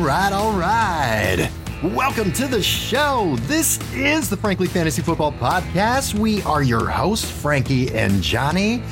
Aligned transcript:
All 0.00 0.06
right, 0.06 0.32
all 0.32 0.52
right, 0.54 1.36
all 1.82 1.82
right. 1.82 1.94
Welcome 1.94 2.32
to 2.32 2.46
the 2.46 2.62
show. 2.62 3.36
This 3.40 3.78
is 3.92 4.30
the 4.30 4.36
Frankly 4.36 4.66
Fantasy 4.66 5.02
Football 5.02 5.32
Podcast. 5.32 6.14
We 6.14 6.40
are 6.44 6.62
your 6.62 6.88
hosts, 6.88 7.30
Frankie 7.30 7.94
and 7.94 8.22
Johnny. 8.22 8.82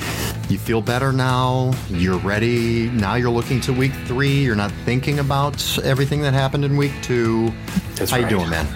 You 0.50 0.58
feel 0.58 0.82
better 0.82 1.10
now? 1.10 1.72
You're 1.88 2.18
ready? 2.18 2.90
Now 2.90 3.14
you're 3.14 3.30
looking 3.30 3.58
to 3.62 3.72
week 3.72 3.92
three. 4.04 4.44
You're 4.44 4.54
not 4.54 4.70
thinking 4.84 5.18
about 5.18 5.78
everything 5.78 6.20
that 6.20 6.34
happened 6.34 6.66
in 6.66 6.76
week 6.76 6.92
two. 7.00 7.54
That's 7.94 8.10
How 8.10 8.18
right. 8.18 8.30
you 8.30 8.38
doing, 8.38 8.50
man? 8.50 8.66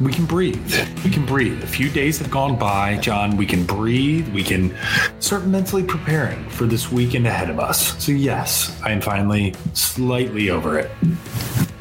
We 0.00 0.10
can 0.10 0.24
breathe. 0.24 0.74
We 1.04 1.10
can 1.10 1.26
breathe. 1.26 1.62
A 1.62 1.66
few 1.66 1.90
days 1.90 2.18
have 2.18 2.30
gone 2.30 2.58
by, 2.58 2.96
John. 2.96 3.36
We 3.36 3.44
can 3.44 3.64
breathe. 3.64 4.26
We 4.28 4.42
can 4.42 4.74
start 5.20 5.46
mentally 5.46 5.84
preparing 5.84 6.48
for 6.48 6.64
this 6.64 6.90
weekend 6.90 7.26
ahead 7.26 7.50
of 7.50 7.60
us. 7.60 8.02
So, 8.02 8.12
yes, 8.12 8.80
I 8.82 8.90
am 8.90 9.02
finally 9.02 9.54
slightly 9.74 10.48
over 10.48 10.78
it. 10.78 10.90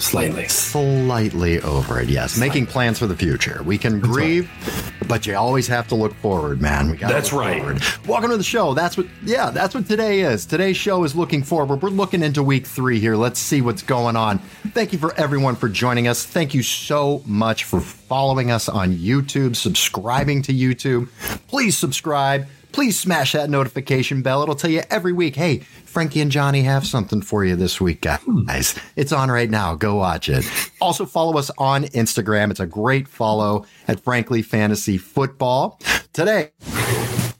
Slightly. 0.03 0.47
Slightly 0.49 1.61
over 1.61 1.99
it, 1.99 2.09
yes. 2.09 2.37
Making 2.37 2.65
plans 2.65 2.99
for 2.99 3.07
the 3.07 3.15
future. 3.15 3.63
We 3.63 3.77
can 3.77 4.01
grieve, 4.01 4.51
but 5.07 5.25
you 5.25 5.35
always 5.35 5.65
have 5.67 5.87
to 5.87 5.95
look 5.95 6.13
forward, 6.15 6.61
man. 6.61 6.91
We 6.91 6.97
got 6.97 7.09
That's 7.09 7.31
right. 7.31 7.59
Forward. 7.59 7.81
Welcome 8.05 8.29
to 8.31 8.37
the 8.37 8.43
show. 8.43 8.73
That's 8.73 8.97
what, 8.97 9.07
yeah, 9.23 9.49
that's 9.49 9.73
what 9.73 9.87
today 9.87 10.19
is. 10.19 10.45
Today's 10.45 10.75
show 10.75 11.05
is 11.05 11.15
looking 11.15 11.41
forward. 11.41 11.81
We're 11.81 11.89
looking 11.89 12.21
into 12.21 12.43
week 12.43 12.67
three 12.67 12.99
here. 12.99 13.15
Let's 13.15 13.39
see 13.39 13.61
what's 13.61 13.81
going 13.81 14.17
on. 14.17 14.39
Thank 14.73 14.91
you 14.91 14.99
for 14.99 15.13
everyone 15.15 15.55
for 15.55 15.69
joining 15.69 16.09
us. 16.09 16.25
Thank 16.25 16.53
you 16.53 16.63
so 16.63 17.23
much 17.25 17.63
for 17.63 17.79
following 17.79 18.51
us 18.51 18.67
on 18.67 18.93
YouTube, 18.93 19.55
subscribing 19.55 20.41
to 20.43 20.53
YouTube. 20.53 21.07
Please 21.47 21.77
subscribe. 21.77 22.45
Please 22.73 22.99
smash 22.99 23.31
that 23.31 23.49
notification 23.49 24.21
bell. 24.21 24.43
It'll 24.43 24.55
tell 24.55 24.69
you 24.69 24.81
every 24.89 25.13
week, 25.13 25.35
hey, 25.35 25.59
Frankie 25.59 26.19
and 26.21 26.31
Johnny 26.31 26.63
have 26.63 26.85
something 26.85 27.21
for 27.21 27.45
you 27.45 27.55
this 27.55 27.79
week, 27.79 28.01
guys. 28.01 28.75
It's 28.95 29.11
on 29.11 29.29
right 29.31 29.49
now. 29.49 29.75
Go 29.75 29.95
watch 29.95 30.27
it. 30.27 30.43
Also, 30.81 31.05
follow 31.05 31.37
us 31.37 31.51
on 31.57 31.83
Instagram. 31.85 32.51
It's 32.51 32.59
a 32.59 32.65
great 32.65 33.07
follow 33.07 33.65
at 33.87 33.99
Frankly 33.99 34.41
Fantasy 34.41 34.97
Football. 34.97 35.79
Today, 36.13 36.49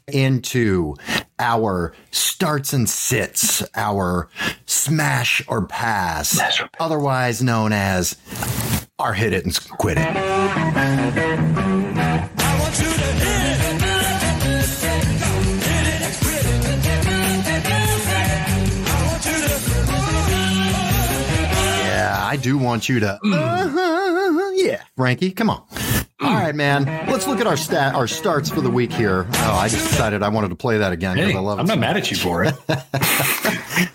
into 0.06 0.94
our 1.38 1.92
starts 2.12 2.72
and 2.72 2.88
sits, 2.88 3.62
our 3.74 4.28
smash 4.66 5.42
or 5.48 5.66
pass, 5.66 6.40
otherwise 6.78 7.42
known 7.42 7.72
as 7.72 8.16
our 8.98 9.14
hit 9.14 9.32
it 9.32 9.44
and 9.44 9.54
quit 9.70 9.98
it. 10.00 11.83
I 22.34 22.36
do 22.36 22.58
want 22.58 22.88
you 22.88 22.98
to. 22.98 23.12
Uh-huh, 23.24 24.50
yeah, 24.56 24.82
Frankie, 24.96 25.30
come 25.30 25.48
on. 25.48 25.62
All 26.20 26.34
right, 26.34 26.52
man. 26.52 26.84
Let's 27.08 27.28
look 27.28 27.38
at 27.38 27.46
our 27.46 27.56
stat, 27.56 27.94
our 27.94 28.08
starts 28.08 28.50
for 28.50 28.60
the 28.60 28.70
week 28.72 28.92
here. 28.92 29.24
Oh, 29.32 29.52
I 29.52 29.68
just 29.68 29.88
decided 29.88 30.24
I 30.24 30.30
wanted 30.30 30.48
to 30.48 30.56
play 30.56 30.78
that 30.78 30.92
again 30.92 31.14
because 31.14 31.30
Hey, 31.30 31.36
I 31.36 31.40
love 31.40 31.58
it. 31.58 31.60
I'm 31.60 31.68
not 31.68 31.78
mad 31.78 31.96
at 31.96 32.10
you 32.10 32.16
for 32.16 32.42
it. 32.42 32.56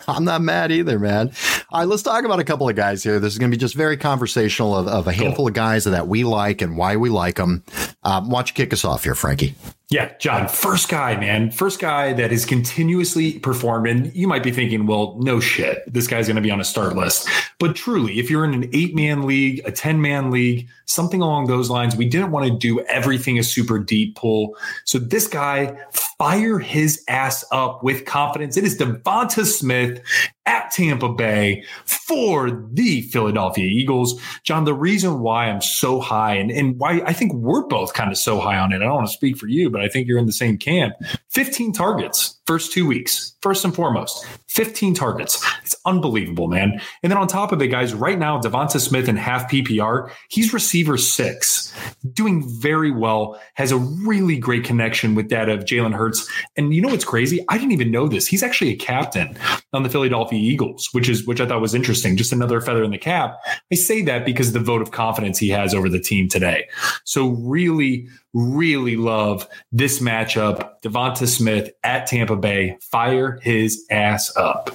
I'm 0.07 0.23
not 0.23 0.41
mad 0.41 0.71
either, 0.71 0.99
man. 0.99 1.33
All 1.69 1.81
right, 1.81 1.85
let's 1.89 2.01
talk 2.01 2.23
about 2.23 2.39
a 2.39 2.45
couple 2.45 2.69
of 2.69 2.77
guys 2.77 3.03
here. 3.03 3.19
This 3.19 3.33
is 3.33 3.39
going 3.39 3.51
to 3.51 3.57
be 3.57 3.59
just 3.59 3.75
very 3.75 3.97
conversational 3.97 4.73
of, 4.73 4.87
of 4.87 5.07
a 5.07 5.11
handful 5.11 5.45
of 5.45 5.53
guys 5.53 5.83
that 5.83 6.07
we 6.07 6.23
like 6.23 6.61
and 6.61 6.77
why 6.77 6.95
we 6.95 7.09
like 7.09 7.35
them. 7.35 7.65
Um, 8.03 8.29
why 8.29 8.39
don't 8.39 8.47
you 8.47 8.53
kick 8.53 8.71
us 8.71 8.85
off 8.85 9.03
here, 9.03 9.15
Frankie? 9.15 9.55
Yeah, 9.91 10.15
John, 10.19 10.47
first 10.47 10.87
guy, 10.87 11.19
man. 11.19 11.49
First 11.49 11.79
guy 11.79 12.13
that 12.13 12.31
is 12.31 12.45
continuously 12.45 13.39
performed. 13.39 13.87
And 13.87 14.15
you 14.15 14.27
might 14.27 14.43
be 14.43 14.51
thinking, 14.51 14.85
well, 14.85 15.17
no 15.19 15.39
shit. 15.39 15.81
This 15.91 16.05
guy's 16.05 16.27
going 16.27 16.35
to 16.35 16.43
be 16.43 16.51
on 16.51 16.61
a 16.61 16.63
start 16.63 16.95
list. 16.95 17.27
But 17.57 17.75
truly, 17.75 18.19
if 18.19 18.29
you're 18.29 18.45
in 18.45 18.53
an 18.53 18.69
eight 18.71 18.95
man 18.95 19.23
league, 19.23 19.63
a 19.65 19.71
10 19.71 19.99
man 19.99 20.29
league, 20.29 20.69
something 20.85 21.23
along 21.23 21.47
those 21.47 21.71
lines, 21.71 21.95
we 21.95 22.05
didn't 22.05 22.29
want 22.29 22.45
to 22.45 22.55
do 22.55 22.81
everything 22.81 23.39
a 23.39 23.43
super 23.43 23.79
deep 23.79 24.15
pull. 24.15 24.55
So 24.85 24.99
this 24.99 25.27
guy, 25.27 25.75
fire 26.19 26.59
his 26.59 27.01
ass 27.07 27.45
up 27.51 27.81
with 27.81 28.05
confidence. 28.05 28.57
It 28.57 28.65
is 28.65 28.77
Devonta 28.77 29.45
Smith 29.45 30.01
at 30.45 30.69
Tampa 30.71 31.07
Bay 31.07 31.63
for 31.85 32.67
the 32.73 33.03
Philadelphia 33.03 33.65
Eagles. 33.65 34.19
John, 34.43 34.65
the 34.65 34.73
reason 34.73 35.21
why 35.21 35.45
I'm 35.45 35.61
so 35.61 36.01
high 36.01 36.35
and, 36.35 36.51
and 36.51 36.77
why 36.77 37.01
I 37.05 37.13
think 37.13 37.33
we're 37.33 37.65
both 37.67 37.93
kind 37.93 38.11
of 38.11 38.17
so 38.17 38.39
high 38.39 38.57
on 38.57 38.73
it, 38.73 38.77
I 38.77 38.85
don't 38.85 38.95
want 38.95 39.07
to 39.07 39.13
speak 39.13 39.37
for 39.37 39.47
you, 39.47 39.69
but 39.69 39.78
I 39.81 39.87
think 39.87 40.07
you're 40.07 40.19
in 40.19 40.25
the 40.25 40.31
same 40.31 40.57
camp. 40.57 40.95
15 41.29 41.73
targets 41.73 42.38
first 42.49 42.73
two 42.73 42.87
weeks, 42.87 43.35
first 43.43 43.63
and 43.63 43.75
foremost. 43.75 44.25
15 44.47 44.95
targets. 44.95 45.39
It's 45.61 45.75
unbelievable, 45.85 46.47
man. 46.47 46.81
And 47.03 47.11
then 47.11 47.17
on 47.19 47.27
top 47.27 47.51
of 47.51 47.61
it, 47.61 47.67
guys, 47.67 47.93
right 47.93 48.17
now, 48.17 48.41
Devonta 48.41 48.79
Smith 48.79 49.07
in 49.07 49.17
half 49.17 49.49
PPR, 49.51 50.11
he's 50.29 50.51
receiver 50.51 50.97
six, 50.97 51.71
doing 52.11 52.43
very 52.59 52.89
well, 52.89 53.39
has 53.53 53.71
a 53.71 53.77
really 53.77 54.39
great 54.39 54.63
connection 54.63 55.13
with 55.13 55.29
that 55.29 55.47
of 55.47 55.59
Jalen 55.59 55.93
Hurts. 55.93 56.27
And 56.57 56.73
you 56.73 56.81
know 56.81 56.87
what's 56.87 57.05
crazy? 57.05 57.45
I 57.49 57.59
didn't 57.59 57.73
even 57.73 57.91
know 57.91 58.07
this. 58.07 58.25
He's 58.25 58.41
actually 58.41 58.71
a 58.71 58.77
captain 58.77 59.37
on 59.71 59.83
the 59.83 59.89
Philadelphia 59.89 60.39
Eagles, 60.39 60.89
which 60.91 61.07
is 61.07 61.27
which 61.27 61.39
I 61.39 61.45
thought 61.45 61.61
was 61.61 61.75
interesting. 61.75 62.17
Just 62.17 62.33
another 62.33 62.61
feather 62.61 62.83
in 62.83 62.89
the 62.89 62.97
cap. 62.97 63.37
I 63.71 63.75
say 63.75 64.01
that 64.01 64.25
because 64.25 64.47
of 64.47 64.53
the 64.53 64.59
vote 64.59 64.81
of 64.81 64.89
confidence 64.89 65.37
he 65.37 65.49
has 65.49 65.75
over 65.75 65.87
the 65.87 65.99
team 65.99 66.27
today. 66.27 66.67
So 67.03 67.27
really, 67.27 68.07
really 68.33 68.95
love 68.95 69.47
this 69.71 69.99
matchup. 69.99 70.81
Devonta 70.81 71.27
Smith 71.27 71.71
at 71.83 72.07
Tampa 72.07 72.35
Bay. 72.39 72.77
Fire 72.81 73.39
his 73.41 73.85
ass 73.89 74.35
up. 74.35 74.69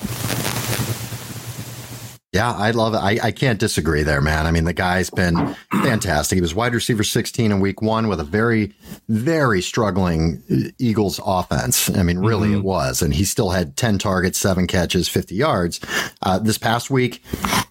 Yeah, 2.35 2.53
I 2.53 2.73
love 2.73 2.95
it. 2.95 2.99
I, 2.99 3.29
I 3.29 3.31
can't 3.31 3.61
disagree 3.61 4.03
there, 4.03 4.21
man. 4.21 4.45
I 4.47 4.51
mean, 4.51 4.65
the 4.65 4.73
guy's 4.73 5.09
been 5.09 5.55
fantastic. 5.71 6.37
He 6.37 6.41
was 6.41 6.53
wide 6.55 6.75
receiver 6.75 7.05
16 7.05 7.53
in 7.53 7.61
week 7.61 7.81
one 7.81 8.09
with 8.09 8.19
a 8.19 8.25
very, 8.25 8.75
very 9.09 9.63
struggling 9.63 10.43
Eagles 10.79 11.21
offense. 11.25 11.89
I 11.97 12.03
mean, 12.03 12.19
really, 12.19 12.49
Mm-hmm. 12.49 12.59
it 12.59 12.65
was. 12.65 13.01
And 13.03 13.15
he 13.15 13.25
still 13.25 13.51
had 13.51 13.77
10 13.77 13.99
targets, 13.99 14.37
seven 14.37 14.67
catches, 14.67 15.09
50 15.09 15.37
yards. 15.37 15.81
Uh, 16.23 16.39
this 16.41 16.59
past 16.59 16.91
week, 16.91 17.23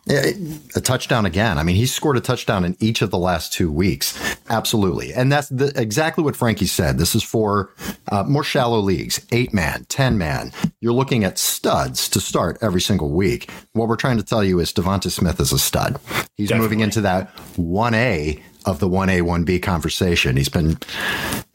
eh, 0.09 0.31
a 0.75 0.81
touchdown 0.81 1.25
again. 1.25 1.57
I 1.57 1.63
mean, 1.63 1.75
he 1.75 1.85
scored 1.85 2.15
a 2.15 2.21
touchdown 2.21 2.63
in 2.63 2.77
each 2.79 3.01
of 3.01 3.11
the 3.11 3.17
last 3.17 3.51
two 3.51 3.69
weeks. 3.71 4.17
Absolutely. 4.49 5.13
And 5.13 5.31
that's 5.31 5.49
the, 5.49 5.73
exactly 5.75 6.23
what 6.23 6.35
Frankie 6.37 6.65
said. 6.65 6.97
This 6.97 7.13
is 7.15 7.23
for 7.23 7.69
uh, 8.11 8.23
more 8.23 8.43
shallow 8.43 8.79
leagues, 8.79 9.25
eight 9.33 9.53
man, 9.53 9.85
10 9.89 10.17
man. 10.17 10.53
You're 10.79 10.93
looking 10.93 11.23
at 11.25 11.37
studs 11.37 12.07
to 12.09 12.19
start 12.21 12.57
every 12.61 12.81
single 12.81 13.09
week. 13.11 13.51
What 13.73 13.87
we're 13.89 13.95
trying 13.97 14.17
to 14.17 14.23
tell 14.23 14.43
you 14.43 14.52
is 14.59 14.73
Devonta 14.73 15.11
Smith 15.11 15.39
is 15.39 15.51
a 15.51 15.59
stud. 15.59 15.99
He's 16.35 16.53
moving 16.53 16.79
into 16.79 17.01
that 17.01 17.35
1A 17.57 18.41
of 18.65 18.79
the 18.79 18.87
1A, 18.87 19.21
1B 19.21 19.61
conversation. 19.61 20.37
He's 20.37 20.49
been 20.49 20.77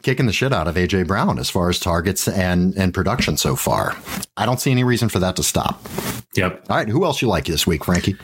kicking 0.03 0.25
the 0.25 0.33
shit 0.33 0.53
out 0.53 0.67
of 0.67 0.75
AJ 0.75 1.07
Brown 1.07 1.39
as 1.39 1.49
far 1.49 1.69
as 1.69 1.79
targets 1.79 2.27
and, 2.27 2.75
and 2.77 2.93
production 2.93 3.37
so 3.37 3.55
far. 3.55 3.95
I 4.37 4.45
don't 4.45 4.61
see 4.61 4.71
any 4.71 4.83
reason 4.83 5.09
for 5.09 5.19
that 5.19 5.35
to 5.37 5.43
stop. 5.43 5.81
Yep. 6.35 6.65
All 6.69 6.77
right. 6.77 6.87
Who 6.87 7.05
else 7.05 7.21
you 7.21 7.27
like 7.27 7.45
this 7.45 7.65
week, 7.65 7.85
Frankie? 7.85 8.15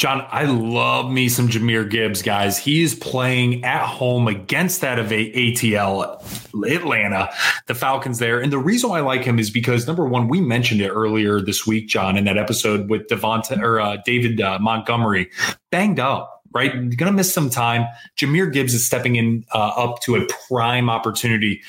John, 0.00 0.26
I 0.30 0.44
love 0.44 1.10
me 1.10 1.28
some 1.28 1.46
Jahmyr 1.46 1.86
Gibbs, 1.86 2.22
guys. 2.22 2.56
He 2.56 2.82
is 2.82 2.94
playing 2.94 3.62
at 3.64 3.84
home 3.84 4.28
against 4.28 4.80
that 4.80 4.98
of 4.98 5.08
ATL 5.08 6.22
Atlanta, 6.66 7.28
the 7.66 7.74
Falcons 7.74 8.18
there. 8.18 8.40
And 8.40 8.50
the 8.50 8.56
reason 8.56 8.88
why 8.88 8.96
I 8.96 9.02
like 9.02 9.24
him 9.24 9.38
is 9.38 9.50
because 9.50 9.86
number 9.86 10.06
one, 10.06 10.28
we 10.28 10.40
mentioned 10.40 10.80
it 10.80 10.88
earlier 10.88 11.42
this 11.42 11.66
week, 11.66 11.86
John, 11.86 12.16
in 12.16 12.24
that 12.24 12.38
episode 12.38 12.88
with 12.88 13.08
Devonta 13.08 13.60
or 13.60 13.78
uh, 13.78 13.98
David 14.06 14.40
uh, 14.40 14.58
Montgomery, 14.58 15.30
banged 15.70 16.00
up. 16.00 16.39
Right, 16.52 16.74
You're 16.74 16.82
going 16.82 17.12
to 17.12 17.12
miss 17.12 17.32
some 17.32 17.48
time. 17.48 17.86
Jahmyr 18.16 18.52
Gibbs 18.52 18.74
is 18.74 18.84
stepping 18.84 19.14
in 19.14 19.44
uh, 19.54 19.72
up 19.76 20.00
to 20.02 20.16
a 20.16 20.26
prime 20.48 20.90
opportunity. 20.90 21.62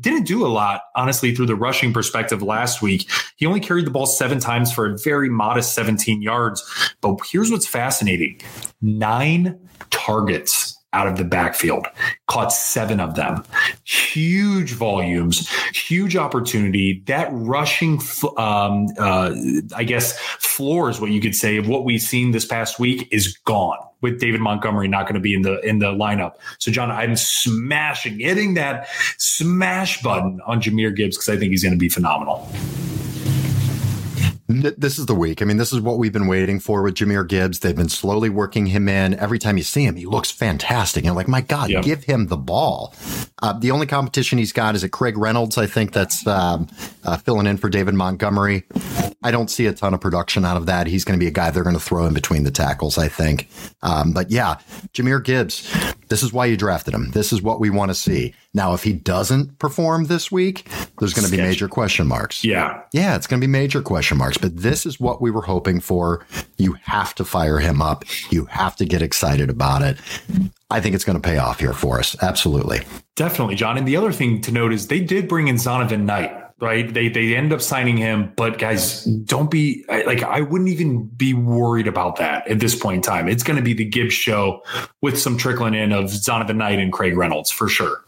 Didn't 0.00 0.24
do 0.24 0.46
a 0.46 0.48
lot, 0.48 0.82
honestly, 0.94 1.34
through 1.34 1.46
the 1.46 1.56
rushing 1.56 1.92
perspective 1.92 2.40
last 2.40 2.80
week. 2.80 3.10
He 3.36 3.46
only 3.46 3.58
carried 3.58 3.86
the 3.86 3.90
ball 3.90 4.06
seven 4.06 4.38
times 4.38 4.72
for 4.72 4.86
a 4.86 4.96
very 4.98 5.28
modest 5.28 5.74
17 5.74 6.22
yards. 6.22 6.62
But 7.00 7.18
here's 7.28 7.50
what's 7.50 7.66
fascinating 7.66 8.40
nine 8.80 9.58
targets 9.90 10.78
out 10.92 11.06
of 11.06 11.18
the 11.18 11.24
backfield, 11.24 11.86
caught 12.28 12.52
seven 12.52 12.98
of 12.98 13.14
them. 13.14 13.44
Huge 13.84 14.72
volumes, 14.72 15.48
huge 15.74 16.16
opportunity. 16.16 17.02
That 17.06 17.28
rushing, 17.30 18.00
um, 18.36 18.86
uh, 18.98 19.34
I 19.74 19.84
guess, 19.84 20.18
floor 20.58 20.90
is 20.90 21.00
what 21.00 21.12
you 21.12 21.20
could 21.20 21.36
say 21.36 21.56
of 21.56 21.68
what 21.68 21.84
we've 21.84 22.02
seen 22.02 22.32
this 22.32 22.44
past 22.44 22.80
week 22.80 23.06
is 23.12 23.38
gone 23.44 23.78
with 24.00 24.18
David 24.18 24.40
Montgomery 24.40 24.88
not 24.88 25.04
going 25.04 25.14
to 25.14 25.20
be 25.20 25.32
in 25.32 25.42
the 25.42 25.60
in 25.60 25.78
the 25.78 25.92
lineup. 25.92 26.34
So, 26.58 26.72
John, 26.72 26.90
I'm 26.90 27.14
smashing, 27.14 28.18
hitting 28.18 28.54
that 28.54 28.88
smash 29.18 30.02
button 30.02 30.40
on 30.46 30.60
Jahmyr 30.60 30.96
Gibbs 30.96 31.16
because 31.16 31.28
I 31.28 31.36
think 31.36 31.52
he's 31.52 31.62
going 31.62 31.74
to 31.74 31.78
be 31.78 31.88
phenomenal. 31.88 32.50
Th- 34.50 34.74
This 34.78 34.98
is 34.98 35.04
the 35.06 35.14
week. 35.14 35.42
I 35.42 35.44
mean, 35.44 35.58
this 35.58 35.72
is 35.74 35.80
what 35.80 35.98
we've 35.98 36.12
been 36.12 36.26
waiting 36.26 36.58
for 36.58 36.82
with 36.82 36.94
Jahmyr 36.94 37.26
Gibbs. 37.28 37.58
They've 37.58 37.76
been 37.76 37.90
slowly 37.90 38.30
working 38.30 38.66
him 38.66 38.88
in. 38.88 39.12
Every 39.18 39.38
time 39.38 39.58
you 39.58 39.62
see 39.62 39.84
him, 39.84 39.94
he 39.96 40.06
looks 40.06 40.30
fantastic. 40.30 41.04
And 41.04 41.14
like, 41.14 41.28
my 41.28 41.42
God, 41.42 41.68
Yep. 41.68 41.84
give 41.84 42.04
him 42.04 42.28
the 42.28 42.36
ball. 42.38 42.94
Uh, 43.42 43.52
the 43.52 43.70
only 43.70 43.86
competition 43.86 44.38
he's 44.38 44.52
got 44.52 44.74
is 44.74 44.82
at 44.82 44.90
Craig 44.90 45.18
Reynolds. 45.18 45.58
I 45.58 45.66
think 45.66 45.92
that's 45.92 46.26
um, 46.26 46.66
uh, 47.04 47.18
filling 47.18 47.46
in 47.46 47.58
for 47.58 47.68
David 47.68 47.94
Montgomery. 47.94 48.64
I 49.22 49.30
don't 49.30 49.50
see 49.50 49.66
a 49.66 49.72
ton 49.72 49.92
of 49.92 50.00
production 50.00 50.44
out 50.46 50.56
of 50.56 50.64
that. 50.66 50.86
He's 50.86 51.04
going 51.04 51.18
to 51.18 51.22
be 51.22 51.28
a 51.28 51.32
guy 51.32 51.50
they're 51.50 51.62
going 51.62 51.76
to 51.76 51.80
throw 51.80 52.06
in 52.06 52.14
between 52.14 52.44
the 52.44 52.50
tackles, 52.50 52.96
I 52.96 53.08
think. 53.08 53.48
Um, 53.82 54.12
but 54.12 54.30
yeah, 54.30 54.56
Jahmyr 54.94 55.22
Gibbs, 55.22 55.70
this 56.08 56.22
is 56.22 56.32
why 56.32 56.46
you 56.46 56.56
drafted 56.56 56.94
him. 56.94 57.10
This 57.10 57.32
is 57.32 57.42
what 57.42 57.60
we 57.60 57.70
want 57.70 57.90
to 57.90 57.94
see. 57.94 58.34
Now, 58.54 58.74
if 58.74 58.82
he 58.82 58.92
doesn't 58.92 59.58
perform 59.58 60.04
this 60.04 60.32
week, 60.32 60.68
there's 60.98 61.14
going 61.14 61.26
to 61.26 61.30
be 61.30 61.42
major 61.42 61.68
question 61.68 62.06
marks. 62.06 62.44
Yeah. 62.44 62.82
Yeah, 62.92 63.16
it's 63.16 63.26
going 63.26 63.40
to 63.40 63.46
be 63.46 63.50
major 63.50 63.82
question 63.82 64.18
marks. 64.18 64.38
But 64.38 64.56
this 64.56 64.86
is 64.86 64.98
what 64.98 65.20
we 65.20 65.30
were 65.30 65.42
hoping 65.42 65.80
for. 65.80 66.26
You 66.56 66.74
have 66.82 67.14
to 67.16 67.24
fire 67.24 67.58
him 67.58 67.82
up. 67.82 68.04
You 68.30 68.46
have 68.46 68.76
to 68.76 68.84
get 68.84 69.02
excited 69.02 69.50
about 69.50 69.82
it. 69.82 69.98
I 70.70 70.80
think 70.80 70.94
it's 70.94 71.04
going 71.04 71.20
to 71.20 71.26
pay 71.26 71.38
off 71.38 71.60
here 71.60 71.72
for 71.72 71.98
us. 71.98 72.16
Absolutely. 72.22 72.80
Definitely, 73.16 73.54
John. 73.54 73.78
And 73.78 73.88
the 73.88 73.96
other 73.96 74.12
thing 74.12 74.40
to 74.42 74.52
note 74.52 74.72
is 74.72 74.88
they 74.88 75.00
did 75.00 75.28
bring 75.28 75.48
in 75.48 75.56
Zonovan 75.56 76.04
Knight 76.04 76.32
right? 76.60 76.92
They 76.92 77.08
they 77.08 77.36
end 77.36 77.52
up 77.52 77.62
signing 77.62 77.96
him, 77.96 78.32
but 78.36 78.58
guys, 78.58 79.04
don't 79.04 79.50
be 79.50 79.84
like 79.88 80.22
I 80.22 80.40
wouldn't 80.40 80.70
even 80.70 81.04
be 81.06 81.34
worried 81.34 81.86
about 81.86 82.16
that 82.16 82.48
at 82.48 82.60
this 82.60 82.74
point 82.74 82.96
in 82.96 83.02
time. 83.02 83.28
It's 83.28 83.42
going 83.42 83.56
to 83.56 83.62
be 83.62 83.74
the 83.74 83.84
Gibbs 83.84 84.14
show 84.14 84.62
with 85.00 85.18
some 85.18 85.36
trickling 85.36 85.74
in 85.74 85.92
of 85.92 86.06
Zonovan 86.06 86.56
Knight 86.56 86.78
and 86.78 86.92
Craig 86.92 87.16
Reynolds 87.16 87.50
for 87.50 87.68
sure. 87.68 88.02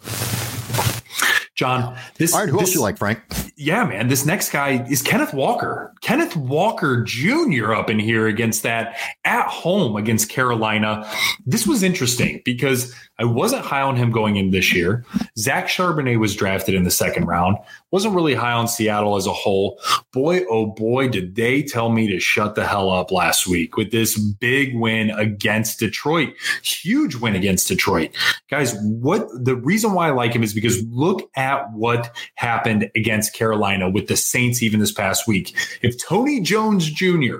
John, 1.61 1.95
this. 2.17 2.33
All 2.33 2.41
right, 2.41 2.49
who 2.49 2.57
this, 2.57 2.69
else 2.69 2.75
you 2.75 2.81
like, 2.81 2.97
Frank? 2.97 3.21
Yeah, 3.55 3.85
man. 3.85 4.09
This 4.09 4.25
next 4.25 4.51
guy 4.51 4.83
is 4.89 5.03
Kenneth 5.03 5.35
Walker. 5.35 5.93
Kenneth 6.01 6.35
Walker 6.35 7.05
Jr. 7.05 7.75
up 7.75 7.91
in 7.91 7.99
here 7.99 8.27
against 8.29 8.62
that 8.62 8.97
at 9.27 9.47
home 9.47 9.95
against 9.95 10.31
Carolina. 10.31 11.07
This 11.45 11.67
was 11.67 11.83
interesting 11.83 12.41
because 12.47 12.95
I 13.19 13.25
wasn't 13.25 13.67
high 13.67 13.83
on 13.83 13.97
him 13.97 14.11
going 14.11 14.37
in 14.37 14.53
this 14.53 14.73
year. 14.73 15.05
Zach 15.37 15.67
Charbonnet 15.67 16.19
was 16.19 16.35
drafted 16.35 16.75
in 16.75 16.85
the 16.85 16.91
second 16.91 17.27
round. 17.27 17.59
Wasn't 17.91 18.15
really 18.15 18.35
high 18.35 18.53
on 18.53 18.67
Seattle 18.67 19.17
as 19.17 19.27
a 19.27 19.33
whole. 19.33 19.79
Boy, 20.15 20.47
oh 20.49 20.69
boy, 20.69 21.09
did 21.09 21.35
they 21.35 21.63
tell 21.63 21.91
me 21.91 22.09
to 22.09 22.19
shut 22.19 22.55
the 22.55 22.67
hell 22.67 22.89
up 22.89 23.11
last 23.11 23.47
week 23.47 23.77
with 23.77 23.91
this 23.91 24.19
big 24.19 24.75
win 24.75 25.11
against 25.11 25.79
Detroit. 25.79 26.31
Huge 26.63 27.17
win 27.17 27.37
against 27.37 27.69
Detroit. 27.69 28.17
Guys, 28.49 28.75
what 28.81 29.29
the 29.35 29.56
reason 29.56 29.93
why 29.93 30.09
I 30.09 30.13
like 30.13 30.33
him 30.33 30.43
is 30.43 30.55
because 30.55 30.83
look 30.87 31.29
at 31.37 31.50
what 31.73 32.14
happened 32.35 32.91
against 32.94 33.35
Carolina 33.35 33.88
with 33.88 34.08
the 34.08 34.17
Saints 34.17 34.62
even 34.62 34.81
this 34.81 34.93
past 34.93 35.26
week. 35.26 35.55
If 35.82 35.99
Tony 35.99 36.41
Jones 36.41 36.91
Jr. 36.91 37.37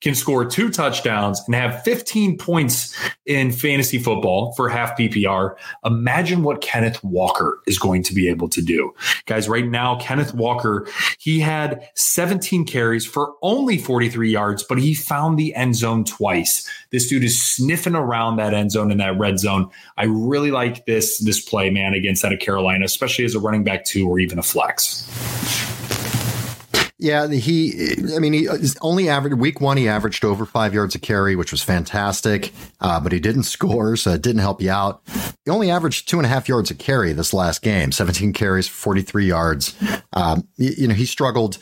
can 0.00 0.14
score 0.14 0.44
two 0.44 0.70
touchdowns 0.70 1.42
and 1.46 1.54
have 1.54 1.82
15 1.82 2.38
points 2.38 2.96
in 3.24 3.52
fantasy 3.52 3.98
football 3.98 4.52
for 4.52 4.68
half 4.68 4.96
PPR, 4.96 5.54
imagine 5.84 6.42
what 6.42 6.60
Kenneth 6.60 7.02
Walker 7.02 7.60
is 7.66 7.78
going 7.78 8.02
to 8.04 8.14
be 8.14 8.28
able 8.28 8.48
to 8.48 8.62
do. 8.62 8.94
Guys, 9.26 9.48
right 9.48 9.66
now, 9.66 9.96
Kenneth 9.96 10.34
Walker, 10.34 10.86
he 11.18 11.40
had 11.40 11.88
17 11.94 12.64
carries 12.64 13.06
for 13.06 13.34
only 13.42 13.78
43 13.78 14.30
yards, 14.30 14.62
but 14.62 14.78
he 14.78 14.94
found 14.94 15.38
the 15.38 15.54
end 15.54 15.76
zone 15.76 16.04
twice. 16.04 16.68
This 16.90 17.08
dude 17.08 17.24
is 17.24 17.42
sniffing 17.42 17.94
around 17.94 18.36
that 18.36 18.54
end 18.54 18.72
zone 18.72 18.90
in 18.90 18.98
that 18.98 19.18
red 19.18 19.38
zone. 19.38 19.70
I 19.96 20.04
really 20.04 20.50
like 20.50 20.86
this 20.86 21.18
this 21.18 21.40
play, 21.40 21.70
man, 21.70 21.94
against 21.94 22.24
out 22.24 22.32
of 22.32 22.38
Carolina, 22.38 22.84
especially 22.84 23.24
as 23.24 23.34
a 23.34 23.40
running 23.40 23.64
back 23.64 23.84
two 23.84 24.08
or 24.08 24.18
even 24.18 24.38
a 24.38 24.42
flex. 24.42 25.04
Yeah, 27.06 27.28
he. 27.28 27.94
I 28.16 28.18
mean, 28.18 28.32
he 28.32 28.48
only 28.80 29.08
averaged 29.08 29.36
week 29.36 29.60
one. 29.60 29.76
He 29.76 29.88
averaged 29.88 30.24
over 30.24 30.44
five 30.44 30.74
yards 30.74 30.96
a 30.96 30.98
carry, 30.98 31.36
which 31.36 31.52
was 31.52 31.62
fantastic. 31.62 32.52
Uh, 32.80 32.98
but 32.98 33.12
he 33.12 33.20
didn't 33.20 33.42
score, 33.56 33.94
so 33.96 34.10
it 34.12 34.22
didn't 34.22 34.40
help 34.40 34.60
you 34.60 34.72
out. 34.72 35.02
He 35.44 35.50
only 35.50 35.70
averaged 35.70 36.08
two 36.08 36.18
and 36.18 36.26
a 36.26 36.28
half 36.28 36.48
yards 36.48 36.70
a 36.72 36.74
carry 36.74 37.12
this 37.12 37.32
last 37.32 37.62
game. 37.62 37.92
Seventeen 37.92 38.32
carries, 38.32 38.66
forty 38.66 39.02
three 39.02 39.26
yards. 39.26 39.76
Um, 40.14 40.48
you, 40.56 40.72
you, 40.78 40.88
know, 40.88 40.94
he 40.94 41.06
struggled 41.06 41.58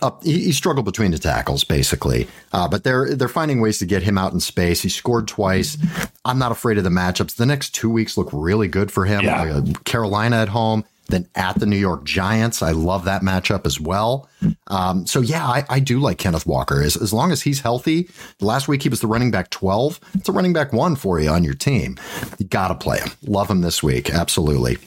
up. 0.00 0.24
He, 0.24 0.44
he 0.44 0.52
struggled 0.52 0.86
between 0.86 1.10
the 1.10 1.18
tackles, 1.18 1.64
basically. 1.64 2.26
Uh, 2.52 2.66
but 2.66 2.82
they're 2.82 3.14
they're 3.14 3.28
finding 3.28 3.60
ways 3.60 3.78
to 3.80 3.86
get 3.86 4.02
him 4.02 4.16
out 4.16 4.32
in 4.32 4.40
space. 4.40 4.80
He 4.80 4.88
scored 4.88 5.28
twice. 5.28 5.76
I'm 6.24 6.38
not 6.38 6.50
afraid 6.50 6.78
of 6.78 6.84
the 6.84 6.90
matchups. 6.90 7.36
The 7.36 7.46
next 7.46 7.74
two 7.74 7.90
weeks 7.90 8.16
look 8.16 8.30
really 8.32 8.68
good 8.68 8.90
for 8.90 9.04
him. 9.04 9.22
Yeah. 9.22 9.42
Uh, 9.42 9.72
Carolina 9.84 10.36
at 10.36 10.48
home 10.48 10.84
then 11.08 11.26
at 11.34 11.58
the 11.58 11.66
New 11.66 11.76
York 11.76 12.04
Giants. 12.04 12.62
I 12.62 12.72
love 12.72 13.04
that 13.06 13.22
matchup 13.22 13.66
as 13.66 13.80
well. 13.80 14.28
Um, 14.68 15.06
so 15.06 15.20
yeah, 15.20 15.46
I, 15.46 15.64
I, 15.68 15.80
do 15.80 15.98
like 15.98 16.18
Kenneth 16.18 16.46
Walker. 16.46 16.82
As, 16.82 16.96
as 16.96 17.12
long 17.12 17.32
as 17.32 17.42
he's 17.42 17.60
healthy, 17.60 18.08
last 18.40 18.68
week 18.68 18.82
he 18.82 18.88
was 18.88 19.00
the 19.00 19.06
running 19.06 19.30
back 19.30 19.50
12. 19.50 19.98
It's 20.14 20.28
a 20.28 20.32
running 20.32 20.52
back 20.52 20.72
one 20.72 20.96
for 20.96 21.18
you 21.18 21.30
on 21.30 21.42
your 21.42 21.54
team. 21.54 21.98
You 22.38 22.46
got 22.46 22.68
to 22.68 22.74
play 22.74 22.98
him. 22.98 23.10
Love 23.22 23.50
him 23.50 23.62
this 23.62 23.82
week. 23.82 24.10
Absolutely. 24.10 24.78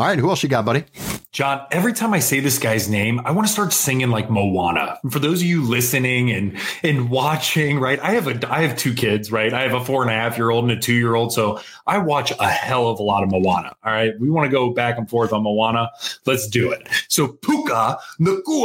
All 0.00 0.06
right, 0.06 0.18
who 0.18 0.30
else 0.30 0.42
you 0.42 0.48
got, 0.48 0.64
buddy? 0.64 0.84
John, 1.30 1.66
every 1.70 1.92
time 1.92 2.14
I 2.14 2.20
say 2.20 2.40
this 2.40 2.58
guy's 2.58 2.88
name, 2.88 3.20
I 3.24 3.32
want 3.32 3.46
to 3.46 3.52
start 3.52 3.72
singing 3.72 4.08
like 4.08 4.30
Moana. 4.30 4.98
For 5.10 5.18
those 5.18 5.42
of 5.42 5.46
you 5.46 5.62
listening 5.62 6.30
and 6.30 6.58
and 6.82 7.10
watching, 7.10 7.78
right? 7.78 8.00
I 8.00 8.12
have 8.12 8.26
a 8.26 8.50
I 8.50 8.62
have 8.62 8.78
two 8.78 8.94
kids, 8.94 9.30
right? 9.30 9.52
I 9.52 9.62
have 9.62 9.74
a 9.74 9.84
four 9.84 10.00
and 10.02 10.10
a 10.10 10.14
half 10.14 10.38
year 10.38 10.48
old 10.48 10.64
and 10.64 10.72
a 10.72 10.80
two 10.80 10.94
year 10.94 11.14
old. 11.14 11.32
So 11.34 11.60
I 11.86 11.98
watch 11.98 12.32
a 12.40 12.48
hell 12.48 12.88
of 12.88 12.98
a 12.98 13.02
lot 13.02 13.22
of 13.22 13.30
Moana. 13.30 13.76
All 13.84 13.92
right. 13.92 14.18
We 14.18 14.30
want 14.30 14.46
to 14.46 14.50
go 14.50 14.70
back 14.70 14.96
and 14.96 15.08
forth 15.08 15.34
on 15.34 15.42
Moana. 15.42 15.90
Let's 16.24 16.48
do 16.48 16.72
it. 16.72 16.88
So 17.08 17.28
Puka 17.28 17.98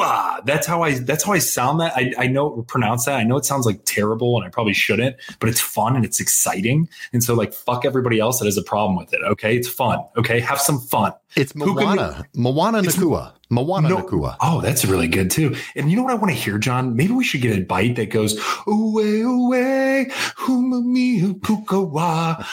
Nacua. 0.06 0.46
That's 0.46 0.68
how 0.68 0.84
I 0.84 1.00
that's 1.00 1.24
how 1.24 1.34
I 1.34 1.40
sound 1.40 1.80
that. 1.80 1.94
I, 1.96 2.14
I 2.18 2.28
know 2.28 2.64
pronounce 2.68 3.06
that. 3.06 3.16
I 3.16 3.24
know 3.24 3.38
it 3.38 3.46
sounds 3.46 3.66
like 3.66 3.82
terrible 3.86 4.38
and 4.38 4.46
I 4.46 4.50
probably 4.50 4.74
shouldn't, 4.74 5.18
but 5.40 5.50
it's 5.50 5.60
fun 5.60 5.96
and 5.96 6.06
it's 6.06 6.20
exciting. 6.20 6.90
And 7.14 7.24
so 7.24 7.34
like 7.34 7.54
fuck 7.54 7.86
everybody 7.86 8.20
else 8.20 8.40
that 8.40 8.46
has 8.46 8.58
a 8.58 8.64
problem 8.64 8.98
with 8.98 9.14
it. 9.14 9.22
Okay. 9.24 9.56
It's 9.56 9.68
fun. 9.68 10.00
Okay. 10.18 10.40
Have 10.40 10.60
some 10.60 10.80
fun. 10.80 11.14
It's 11.36 11.54
Moana. 11.56 12.26
Moana 12.34 12.82
Nacua. 12.82 13.34
Moana 13.50 13.90
no, 13.90 13.98
Nacua. 13.98 14.38
Oh, 14.42 14.62
that's 14.62 14.86
really 14.86 15.08
good 15.08 15.30
too. 15.30 15.56
And 15.76 15.92
you 15.92 15.98
know 15.98 16.04
what 16.04 16.14
I 16.14 16.16
want 16.16 16.32
to 16.32 16.38
hear, 16.38 16.58
John? 16.58 16.96
Maybe 16.96 17.14
we 17.14 17.24
should 17.24 17.42
get 17.42 17.58
a 17.58 17.62
bite 17.62 17.96
that 17.98 18.10
goes 18.10 18.40
away, 18.66 19.22
away, 19.22 20.08
humami 20.38 21.40
pukawa, 21.40 22.44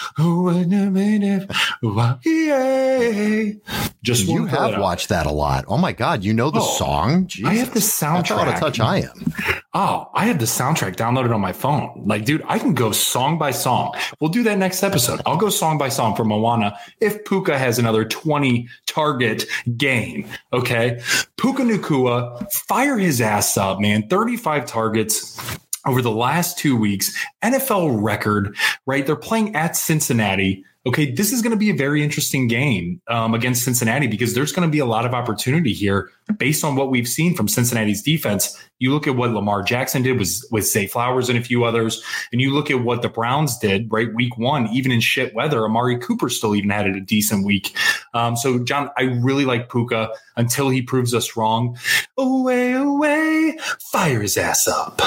Just 4.03 4.27
you 4.27 4.47
have 4.47 4.79
watched 4.79 5.09
that 5.09 5.27
a 5.27 5.33
lot. 5.33 5.65
Oh 5.69 5.79
my 5.79 5.93
God, 5.93 6.25
you 6.25 6.35
know 6.35 6.51
the 6.51 6.61
oh, 6.61 6.77
song? 6.77 7.29
Jesus. 7.43 7.51
I 7.51 7.55
have 7.65 7.75
the 7.75 7.81
soundtrack. 7.81 8.15
That's 8.17 8.31
how 8.31 8.39
out 8.39 8.49
of 8.49 8.61
touch 8.61 8.81
I 8.81 8.99
am. 8.99 9.63
Oh, 9.75 10.11
I 10.15 10.27
have 10.27 10.39
the 10.39 10.45
soundtrack 10.45 10.97
downloaded 10.97 11.35
on 11.35 11.41
my 11.41 11.53
phone. 11.53 12.03
Like, 12.05 12.25
dude, 12.25 12.43
I 12.47 12.59
can 12.59 12.75
go 12.75 12.93
song 12.93 13.39
by 13.39 13.51
song. 13.51 13.95
We'll 14.21 14.31
do 14.31 14.43
that 14.43 14.59
next 14.59 14.83
episode. 14.83 15.21
I'll 15.25 15.37
go 15.37 15.49
song 15.49 15.79
by 15.79 15.89
song 15.89 16.15
for 16.15 16.25
Moana 16.25 16.79
if 17.01 17.25
Puka 17.25 17.59
has 17.59 17.79
another 17.79 18.05
20 18.05 18.69
target 18.87 19.45
game. 19.77 20.27
Okay. 20.53 21.01
Puka 21.37 21.63
Nacua, 21.63 22.51
fire 22.53 22.99
his 22.99 23.21
ass 23.21 23.57
up, 23.57 23.81
man. 23.81 24.09
35 24.09 24.67
targets 24.67 25.41
over 25.87 26.03
the 26.03 26.11
last 26.11 26.59
two 26.59 26.77
weeks, 26.77 27.17
NFL 27.43 28.03
record, 28.03 28.57
right? 28.87 29.05
They're 29.05 29.17
playing 29.17 29.57
at 29.57 29.77
Cincinnati 29.77 30.65
okay, 30.85 31.13
this 31.13 31.33
is 31.33 31.43
going 31.43 31.53
to 31.53 31.57
be 31.57 31.71
a 31.71 31.75
very 31.75 32.03
interesting 32.03 32.49
game 32.49 33.01
um, 33.07 33.35
against 33.35 33.65
Cincinnati 33.65 34.09
because 34.09 34.35
there's 34.35 34.53
going 34.53 34.67
to 34.69 34.73
be 34.73 34.81
a 34.81 34.87
lot 34.87 35.07
of 35.07 35.15
opportunity 35.15 35.73
here 35.73 36.11
based 36.39 36.65
on 36.65 36.75
what 36.75 36.91
we've 36.91 37.07
seen 37.07 37.37
from 37.37 37.47
Cincinnati's 37.47 38.03
defense. 38.03 38.59
You 38.81 38.93
look 38.93 39.07
at 39.07 39.15
what 39.15 39.31
Lamar 39.31 39.63
Jackson 39.63 40.03
did 40.03 40.19
with, 40.19 40.43
with 40.51 40.67
Zay 40.67 40.89
Flowers 40.89 41.29
and 41.29 41.39
a 41.39 41.43
few 41.43 41.65
others, 41.65 42.03
and 42.33 42.41
you 42.41 42.53
look 42.53 42.71
at 42.71 42.83
what 42.83 43.03
the 43.03 43.09
Browns 43.09 43.57
did, 43.59 43.93
right? 43.93 44.13
Week 44.13 44.37
one, 44.37 44.69
even 44.69 44.91
in 44.91 45.01
shit 45.01 45.35
weather, 45.35 45.65
Amari 45.65 45.99
Cooper 45.99 46.29
still 46.29 46.57
even 46.57 46.71
had 46.71 46.87
a 46.87 47.01
decent 47.01 47.47
week. 47.47 47.77
Um, 48.13 48.37
so, 48.37 48.59
John, 48.65 48.91
I 48.99 49.03
really 49.03 49.45
like 49.45 49.71
Puka 49.71 50.11
until 50.37 50.69
he 50.69 50.83
proves 50.83 51.15
us 51.15 51.37
wrong. 51.37 51.79
Away, 52.19 52.73
away, 52.73 53.57
fire 53.79 54.21
his 54.21 54.37
ass 54.37 54.67
up. 54.67 55.01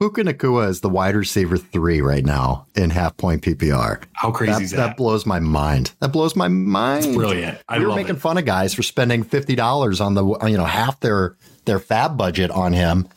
Puka 0.00 0.22
Nacua 0.22 0.68
is 0.68 0.80
the 0.80 0.88
wide 0.88 1.16
receiver 1.16 1.56
three 1.56 2.00
right 2.00 2.24
now 2.24 2.68
in 2.76 2.90
half 2.90 3.16
point 3.16 3.42
PPR. 3.42 4.04
How 4.12 4.30
crazy 4.30 4.52
that, 4.52 4.62
is 4.62 4.70
that? 4.70 4.76
That 4.76 4.96
blows 4.96 5.26
my 5.26 5.40
mind. 5.40 5.90
That 5.98 6.12
blows 6.12 6.36
my 6.36 6.46
mind. 6.46 7.06
It's 7.06 7.16
brilliant. 7.16 7.58
I 7.68 7.80
we 7.80 7.86
were 7.86 7.96
making 7.96 8.14
it. 8.14 8.20
fun 8.20 8.38
of 8.38 8.44
guys 8.44 8.74
for 8.74 8.84
spending 8.84 9.24
fifty 9.24 9.56
dollars 9.56 10.00
on 10.00 10.14
the 10.14 10.24
you 10.46 10.56
know 10.56 10.66
half 10.66 11.00
their 11.00 11.36
their 11.64 11.80
fab 11.80 12.16
budget 12.16 12.52
on 12.52 12.72
him. 12.72 13.08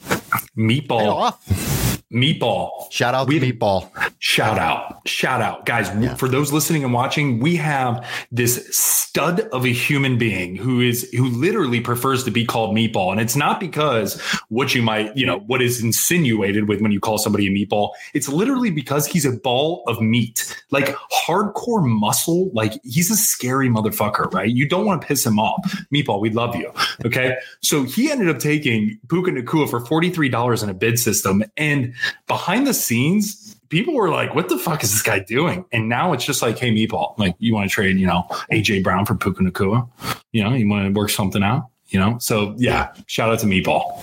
Meatball. 0.58 1.70
Meatball. 2.12 2.92
Shout 2.92 3.14
out 3.14 3.28
we, 3.28 3.40
to 3.40 3.54
Meatball. 3.54 3.90
Shout 4.20 4.58
out. 4.58 5.08
Shout 5.08 5.42
out. 5.42 5.66
Guys, 5.66 5.90
yeah. 6.00 6.16
for 6.16 6.28
those 6.28 6.52
listening 6.52 6.84
and 6.84 6.94
watching, 6.94 7.40
we 7.40 7.56
have 7.56 8.06
this 8.32 8.68
stud 8.76 9.42
of 9.52 9.66
a 9.66 9.70
human 9.70 10.18
being 10.18 10.56
who 10.56 10.82
is 10.82 11.10
who 11.12 11.28
literally 11.30 11.80
prefers 11.82 12.24
to 12.24 12.32
be 12.32 12.46
called 12.46 12.76
Meatball. 12.76 13.12
And 13.12 13.22
it's 13.22 13.36
not 13.36 13.60
because 13.60 14.22
what 14.50 14.76
you 14.76 14.82
might, 14.82 15.16
you 15.16 15.26
know, 15.26 15.40
what 15.48 15.62
is 15.62 15.82
insinuated 15.82 16.68
with 16.68 16.82
when 16.82 16.92
you 16.92 17.00
call 17.00 17.18
somebody 17.18 17.48
a 17.48 17.52
meatball. 17.52 17.92
It's 18.14 18.28
literally 18.28 18.72
because 18.72 19.06
he's 19.08 19.26
a 19.26 19.32
ball 19.32 19.84
of 19.88 20.02
meat. 20.02 20.64
Like 20.72 20.96
hardcore 21.12 21.86
muscle, 21.86 22.52
like 22.54 22.80
he's 22.84 23.10
a 23.10 23.16
scary 23.16 23.70
motherfucker, 23.70 24.32
right? 24.34 24.50
You 24.50 24.68
don't 24.68 24.86
want 24.86 25.02
to 25.02 25.08
piss 25.08 25.26
him 25.26 25.40
off. 25.40 25.62
Meatball, 25.94 26.22
we 26.22 26.30
love 26.30 26.56
you. 26.56 26.72
Okay. 27.06 27.38
So 27.62 27.84
he 27.84 28.12
ended 28.12 28.30
up 28.30 28.40
taking 28.40 29.00
Puka 29.10 29.32
Nacua 29.32 29.70
for 29.70 29.80
$43 29.82 30.64
in 30.64 30.70
a 30.70 30.74
bid 30.74 31.00
system. 31.00 31.44
And 31.58 31.94
behind 32.28 32.68
the 32.68 32.74
scenes, 32.74 33.56
people 33.70 33.94
were 33.94 34.10
like, 34.10 34.36
"What 34.36 34.50
the 34.50 34.58
fuck 34.58 34.84
is 34.84 34.92
this 34.92 35.02
guy 35.02 35.20
doing?" 35.20 35.66
And 35.72 35.90
now 35.90 36.14
it's 36.14 36.26
just 36.26 36.42
like, 36.42 36.58
"Hey, 36.60 36.72
Meatball, 36.72 37.18
like, 37.18 37.36
you 37.40 37.54
want 37.54 37.70
to 37.70 37.74
trade, 37.74 37.98
you 37.98 38.08
know, 38.08 38.28
AJ 38.52 38.84
Brown 38.84 39.06
for 39.06 39.16
Puka 39.16 39.44
Nacua? 39.44 39.88
You 40.32 40.44
know, 40.44 40.54
you 40.54 40.68
want 40.68 40.94
to 40.94 41.00
work 41.00 41.10
something 41.10 41.44
out?" 41.44 41.68
You 41.88 42.00
know, 42.00 42.18
so 42.20 42.56
yeah, 42.58 42.94
shout 43.08 43.30
out 43.32 43.40
to 43.40 43.48
Meatball. 43.48 44.02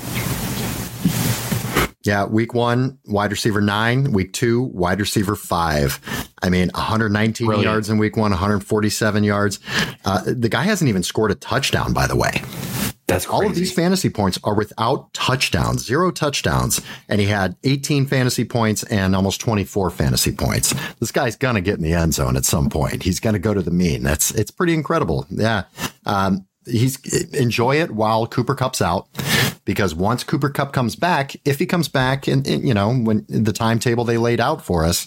Yeah, 2.04 2.24
week 2.24 2.54
one, 2.54 2.98
wide 3.06 3.30
receiver 3.30 3.60
nine. 3.60 4.12
Week 4.12 4.32
two, 4.32 4.62
wide 4.62 5.00
receiver 5.00 5.36
five. 5.36 6.00
I 6.42 6.48
mean, 6.48 6.70
119 6.74 7.46
Brilliant. 7.46 7.64
yards 7.64 7.90
in 7.90 7.98
week 7.98 8.16
one, 8.16 8.30
147 8.30 9.24
yards. 9.24 9.58
Uh, 10.04 10.22
the 10.24 10.48
guy 10.48 10.62
hasn't 10.62 10.88
even 10.88 11.02
scored 11.02 11.30
a 11.32 11.34
touchdown, 11.34 11.92
by 11.92 12.06
the 12.06 12.16
way. 12.16 12.40
That's 13.08 13.24
crazy. 13.26 13.42
all 13.42 13.46
of 13.46 13.56
these 13.56 13.72
fantasy 13.72 14.10
points 14.10 14.38
are 14.44 14.54
without 14.54 15.12
touchdowns, 15.14 15.84
zero 15.84 16.10
touchdowns, 16.10 16.80
and 17.08 17.20
he 17.20 17.26
had 17.26 17.56
18 17.64 18.06
fantasy 18.06 18.44
points 18.44 18.84
and 18.84 19.16
almost 19.16 19.40
24 19.40 19.90
fantasy 19.90 20.30
points. 20.30 20.74
This 21.00 21.10
guy's 21.10 21.34
gonna 21.34 21.62
get 21.62 21.76
in 21.76 21.82
the 21.82 21.94
end 21.94 22.14
zone 22.14 22.36
at 22.36 22.44
some 22.44 22.68
point. 22.68 23.02
He's 23.02 23.18
gonna 23.18 23.38
go 23.38 23.54
to 23.54 23.62
the 23.62 23.70
mean. 23.70 24.02
That's 24.02 24.30
it's 24.32 24.50
pretty 24.50 24.74
incredible. 24.74 25.26
Yeah, 25.30 25.64
um, 26.06 26.46
he's 26.66 26.98
enjoy 27.32 27.80
it 27.80 27.90
while 27.90 28.26
Cooper 28.26 28.54
Kupp's 28.54 28.82
out 28.82 29.08
because 29.64 29.94
once 29.94 30.24
Cooper 30.24 30.50
Kupp 30.50 30.72
comes 30.72 30.96
back, 30.96 31.36
if 31.44 31.58
he 31.58 31.66
comes 31.66 31.88
back 31.88 32.26
and, 32.26 32.46
you 32.46 32.72
know, 32.72 32.94
when 32.94 33.26
the 33.28 33.52
timetable 33.52 34.04
they 34.04 34.16
laid 34.16 34.40
out 34.40 34.64
for 34.64 34.84
us, 34.84 35.06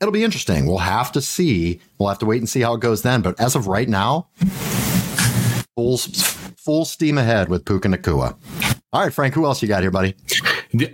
it'll 0.00 0.12
be 0.12 0.22
interesting. 0.22 0.66
We'll 0.66 0.78
have 0.78 1.10
to 1.12 1.20
see. 1.20 1.80
We'll 1.98 2.08
have 2.08 2.18
to 2.20 2.26
wait 2.26 2.38
and 2.38 2.48
see 2.48 2.60
how 2.60 2.74
it 2.74 2.80
goes 2.80 3.02
then. 3.02 3.20
But 3.20 3.40
as 3.40 3.56
of 3.56 3.66
right 3.66 3.88
now, 3.88 4.28
full, 5.74 5.98
full 6.66 6.84
steam 6.84 7.16
ahead 7.16 7.48
with 7.48 7.64
Puka 7.64 7.86
Nacua. 7.88 8.36
All 8.92 9.02
right, 9.02 9.12
Frank, 9.12 9.34
who 9.34 9.44
else 9.44 9.62
you 9.62 9.68
got 9.68 9.82
here, 9.82 9.90
buddy? 9.90 10.16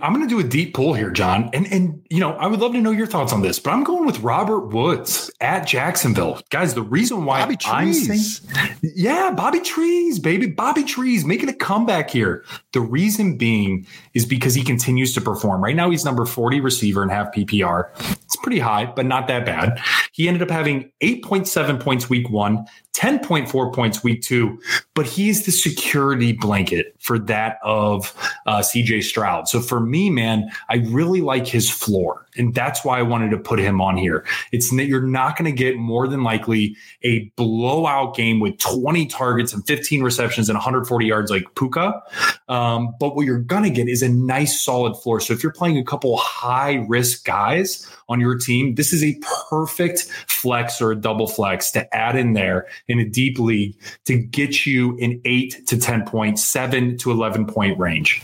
I'm 0.01 0.13
going 0.13 0.21
to 0.21 0.27
do 0.27 0.39
a 0.39 0.43
deep 0.43 0.73
pull 0.73 0.93
here, 0.93 1.09
John. 1.09 1.49
And 1.51 1.65
and 1.71 2.01
you 2.09 2.19
know, 2.19 2.33
I 2.33 2.47
would 2.47 2.59
love 2.59 2.73
to 2.73 2.81
know 2.81 2.91
your 2.91 3.07
thoughts 3.07 3.33
on 3.33 3.41
this, 3.41 3.59
but 3.59 3.71
I'm 3.71 3.83
going 3.83 4.05
with 4.05 4.19
Robert 4.19 4.67
Woods 4.67 5.31
at 5.41 5.65
Jacksonville. 5.65 6.39
Guys, 6.51 6.73
the 6.73 6.81
reason 6.83 7.25
why 7.25 7.39
Bobby 7.41 7.57
I'm 7.65 7.91
Trees. 7.91 8.41
saying 8.41 8.75
Yeah, 8.95 9.31
Bobby 9.31 9.59
Trees, 9.61 10.19
baby. 10.19 10.47
Bobby 10.47 10.83
Trees 10.83 11.25
making 11.25 11.49
a 11.49 11.53
comeback 11.53 12.09
here. 12.09 12.45
The 12.73 12.81
reason 12.81 13.37
being 13.37 13.87
is 14.13 14.25
because 14.25 14.53
he 14.53 14.63
continues 14.63 15.13
to 15.15 15.21
perform. 15.21 15.63
Right 15.63 15.75
now 15.75 15.89
he's 15.89 16.05
number 16.05 16.25
40 16.25 16.59
receiver 16.61 17.01
and 17.01 17.11
half 17.11 17.33
PPR. 17.33 17.89
It's 18.23 18.35
pretty 18.37 18.59
high, 18.59 18.85
but 18.85 19.05
not 19.05 19.27
that 19.27 19.45
bad. 19.45 19.79
He 20.11 20.27
ended 20.27 20.43
up 20.43 20.51
having 20.51 20.91
8.7 21.01 21.79
points 21.79 22.09
week 22.09 22.29
1, 22.29 22.65
10.4 22.93 23.73
points 23.73 24.03
week 24.03 24.21
2, 24.21 24.59
but 24.93 25.05
he's 25.05 25.45
the 25.45 25.51
security 25.51 26.31
blanket 26.31 26.95
for 26.99 27.17
that 27.17 27.57
of 27.63 28.13
uh, 28.45 28.59
CJ 28.59 29.03
Stroud. 29.03 29.47
So 29.47 29.59
for 29.59 29.79
me, 29.79 30.09
man, 30.09 30.51
I 30.69 30.75
really 30.75 31.21
like 31.21 31.47
his 31.47 31.69
floor. 31.69 32.22
And 32.37 32.53
that's 32.53 32.83
why 32.83 32.99
I 32.99 33.01
wanted 33.01 33.31
to 33.31 33.37
put 33.37 33.59
him 33.59 33.81
on 33.81 33.97
here. 33.97 34.25
It's 34.51 34.69
that 34.75 34.85
you're 34.85 35.01
not 35.01 35.37
going 35.37 35.45
to 35.45 35.57
get 35.57 35.77
more 35.77 36.07
than 36.07 36.23
likely 36.23 36.75
a 37.03 37.31
blowout 37.35 38.15
game 38.15 38.39
with 38.39 38.57
20 38.59 39.05
targets 39.07 39.53
and 39.53 39.65
15 39.65 40.03
receptions 40.03 40.49
and 40.49 40.55
140 40.55 41.05
yards 41.05 41.31
like 41.31 41.53
Puka. 41.55 42.01
Um, 42.49 42.95
but 42.99 43.15
what 43.15 43.25
you're 43.25 43.39
going 43.39 43.63
to 43.63 43.69
get 43.69 43.87
is 43.87 44.01
a 44.01 44.09
nice 44.09 44.61
solid 44.63 44.95
floor. 44.95 45.19
So 45.19 45.33
if 45.33 45.43
you're 45.43 45.51
playing 45.51 45.77
a 45.77 45.83
couple 45.83 46.17
high 46.17 46.85
risk 46.87 47.25
guys 47.25 47.89
on 48.09 48.19
your 48.19 48.37
team, 48.37 48.75
this 48.75 48.93
is 48.93 49.03
a 49.03 49.19
perfect 49.49 50.03
flex 50.27 50.81
or 50.81 50.91
a 50.91 50.95
double 50.95 51.27
flex 51.27 51.71
to 51.71 51.95
add 51.95 52.15
in 52.15 52.33
there 52.33 52.67
in 52.87 52.99
a 52.99 53.05
deep 53.05 53.39
league 53.39 53.75
to 54.05 54.17
get 54.17 54.65
you 54.65 54.97
an 54.99 55.21
eight 55.25 55.65
to 55.67 55.77
10 55.77 56.05
point, 56.05 56.39
seven 56.39 56.97
to 56.97 57.11
11 57.11 57.45
point 57.45 57.77
range. 57.79 58.21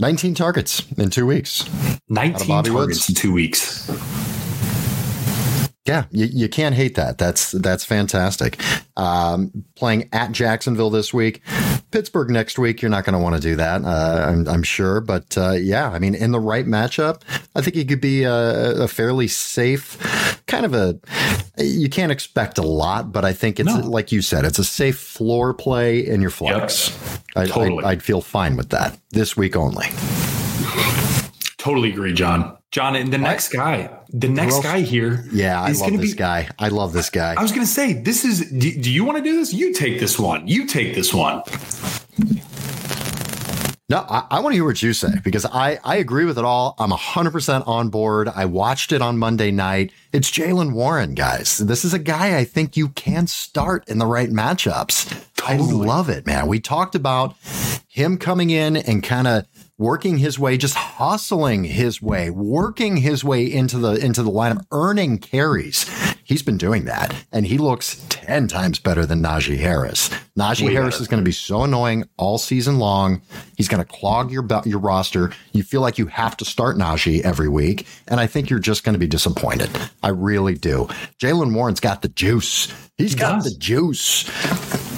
19 0.00 0.34
targets 0.34 0.84
in 0.98 1.08
two 1.08 1.24
weeks. 1.24 1.68
19 2.08 2.46
targets 2.48 2.70
Woods. 2.74 3.08
in 3.08 3.14
two 3.14 3.32
weeks. 3.32 3.88
Yeah, 5.86 6.04
you, 6.10 6.24
you 6.26 6.48
can't 6.48 6.74
hate 6.74 6.94
that. 6.94 7.18
That's 7.18 7.52
that's 7.52 7.84
fantastic. 7.84 8.58
Um, 8.96 9.64
playing 9.76 10.08
at 10.12 10.32
Jacksonville 10.32 10.88
this 10.88 11.12
week, 11.12 11.42
Pittsburgh 11.90 12.30
next 12.30 12.58
week. 12.58 12.80
You're 12.80 12.90
not 12.90 13.04
going 13.04 13.12
to 13.12 13.22
want 13.22 13.36
to 13.36 13.40
do 13.40 13.56
that, 13.56 13.84
uh, 13.84 14.26
I'm, 14.26 14.48
I'm, 14.48 14.62
sure. 14.62 15.02
But 15.02 15.36
uh, 15.36 15.52
yeah, 15.52 15.90
I 15.90 15.98
mean, 15.98 16.14
in 16.14 16.32
the 16.32 16.40
right 16.40 16.64
matchup, 16.64 17.20
I 17.54 17.60
think 17.60 17.76
he 17.76 17.84
could 17.84 18.00
be 18.00 18.22
a, 18.22 18.84
a, 18.84 18.88
fairly 18.88 19.28
safe 19.28 20.42
kind 20.46 20.64
of 20.64 20.72
a. 20.72 20.98
You 21.62 21.90
can't 21.90 22.10
expect 22.10 22.56
a 22.56 22.62
lot, 22.62 23.12
but 23.12 23.26
I 23.26 23.34
think 23.34 23.60
it's 23.60 23.68
no. 23.68 23.80
like 23.80 24.10
you 24.10 24.22
said, 24.22 24.46
it's 24.46 24.58
a 24.58 24.64
safe 24.64 24.98
floor 24.98 25.52
play 25.52 25.98
in 26.06 26.22
your 26.22 26.30
flex. 26.30 26.88
Yep. 26.88 27.20
I, 27.36 27.46
totally. 27.46 27.84
I, 27.84 27.90
I'd 27.90 28.02
feel 28.02 28.22
fine 28.22 28.56
with 28.56 28.70
that 28.70 28.98
this 29.10 29.36
week 29.36 29.54
only. 29.54 29.88
Totally 31.64 31.92
agree, 31.92 32.12
John. 32.12 32.58
John, 32.72 32.94
and 32.94 33.10
the 33.10 33.16
next 33.16 33.48
guy, 33.48 33.88
the 34.10 34.28
next 34.28 34.62
guy 34.62 34.80
here. 34.80 35.24
Yeah, 35.32 35.58
I 35.62 35.72
love 35.72 35.92
this 35.96 36.12
be, 36.12 36.18
guy. 36.18 36.50
I 36.58 36.68
love 36.68 36.92
this 36.92 37.08
guy. 37.08 37.32
I 37.38 37.40
was 37.40 37.52
going 37.52 37.66
to 37.66 37.72
say, 37.72 37.94
this 37.94 38.22
is, 38.22 38.50
do, 38.50 38.70
do 38.70 38.92
you 38.92 39.02
want 39.02 39.16
to 39.16 39.24
do 39.24 39.34
this? 39.34 39.54
You 39.54 39.72
take 39.72 39.98
this 39.98 40.18
one. 40.18 40.46
You 40.46 40.66
take 40.66 40.94
this 40.94 41.14
one. 41.14 41.42
No, 43.88 44.04
I, 44.10 44.26
I, 44.30 44.40
want 44.40 44.52
to 44.52 44.56
hear 44.56 44.66
what 44.66 44.82
you 44.82 44.92
say 44.92 45.08
because 45.24 45.46
I, 45.46 45.78
I 45.84 45.96
agree 45.96 46.26
with 46.26 46.36
it 46.36 46.44
all. 46.44 46.74
I'm 46.78 46.90
100% 46.90 47.66
on 47.66 47.88
board. 47.88 48.28
I 48.28 48.44
watched 48.44 48.92
it 48.92 49.00
on 49.00 49.16
Monday 49.16 49.50
night. 49.50 49.90
It's 50.12 50.30
Jaylen 50.30 50.74
Warren, 50.74 51.14
guys. 51.14 51.56
This 51.56 51.82
is 51.82 51.94
a 51.94 51.98
guy 51.98 52.36
I 52.36 52.44
think 52.44 52.76
you 52.76 52.90
can 52.90 53.26
start 53.26 53.88
in 53.88 53.96
the 53.96 54.06
right 54.06 54.28
matchups. 54.28 55.28
Totally. 55.36 55.82
I 55.82 55.86
love 55.86 56.10
it, 56.10 56.26
man. 56.26 56.46
We 56.46 56.60
talked 56.60 56.94
about 56.94 57.36
him 57.88 58.18
coming 58.18 58.50
in 58.50 58.76
and 58.76 59.02
kind 59.02 59.26
of 59.26 59.46
working 59.78 60.18
his 60.18 60.38
way, 60.38 60.56
just 60.56 60.74
hustling 60.74 61.64
his 61.64 62.00
way, 62.00 62.30
working 62.30 62.98
his 62.98 63.24
way 63.24 63.44
into 63.50 63.78
the 63.78 63.92
into 63.94 64.22
the 64.22 64.30
lineup, 64.30 64.64
earning 64.70 65.18
carries. 65.18 65.88
He's 66.24 66.42
been 66.42 66.56
doing 66.56 66.84
that, 66.86 67.14
and 67.32 67.46
he 67.46 67.58
looks 67.58 67.96
ten 68.08 68.48
times 68.48 68.78
better 68.78 69.04
than 69.04 69.22
Najee 69.22 69.58
Harris. 69.58 70.08
Najee 70.38 70.66
Way 70.66 70.72
Harris 70.72 70.94
better. 70.94 71.02
is 71.02 71.08
going 71.08 71.22
to 71.22 71.24
be 71.24 71.32
so 71.32 71.64
annoying 71.64 72.04
all 72.16 72.38
season 72.38 72.78
long. 72.78 73.20
He's 73.56 73.68
going 73.68 73.84
to 73.84 73.88
clog 73.90 74.30
your 74.30 74.46
your 74.64 74.78
roster. 74.78 75.32
You 75.52 75.62
feel 75.62 75.80
like 75.80 75.98
you 75.98 76.06
have 76.06 76.36
to 76.38 76.44
start 76.44 76.76
Najee 76.76 77.20
every 77.22 77.48
week, 77.48 77.86
and 78.08 78.20
I 78.20 78.26
think 78.26 78.48
you're 78.48 78.58
just 78.58 78.84
going 78.84 78.94
to 78.94 78.98
be 78.98 79.06
disappointed. 79.06 79.70
I 80.02 80.08
really 80.08 80.54
do. 80.54 80.86
Jaylen 81.18 81.54
Warren's 81.54 81.80
got 81.80 82.02
the 82.02 82.08
juice. 82.08 82.72
He's 82.96 83.12
he 83.12 83.18
got 83.18 83.42
does. 83.42 83.52
the 83.52 83.58
juice. 83.58 84.93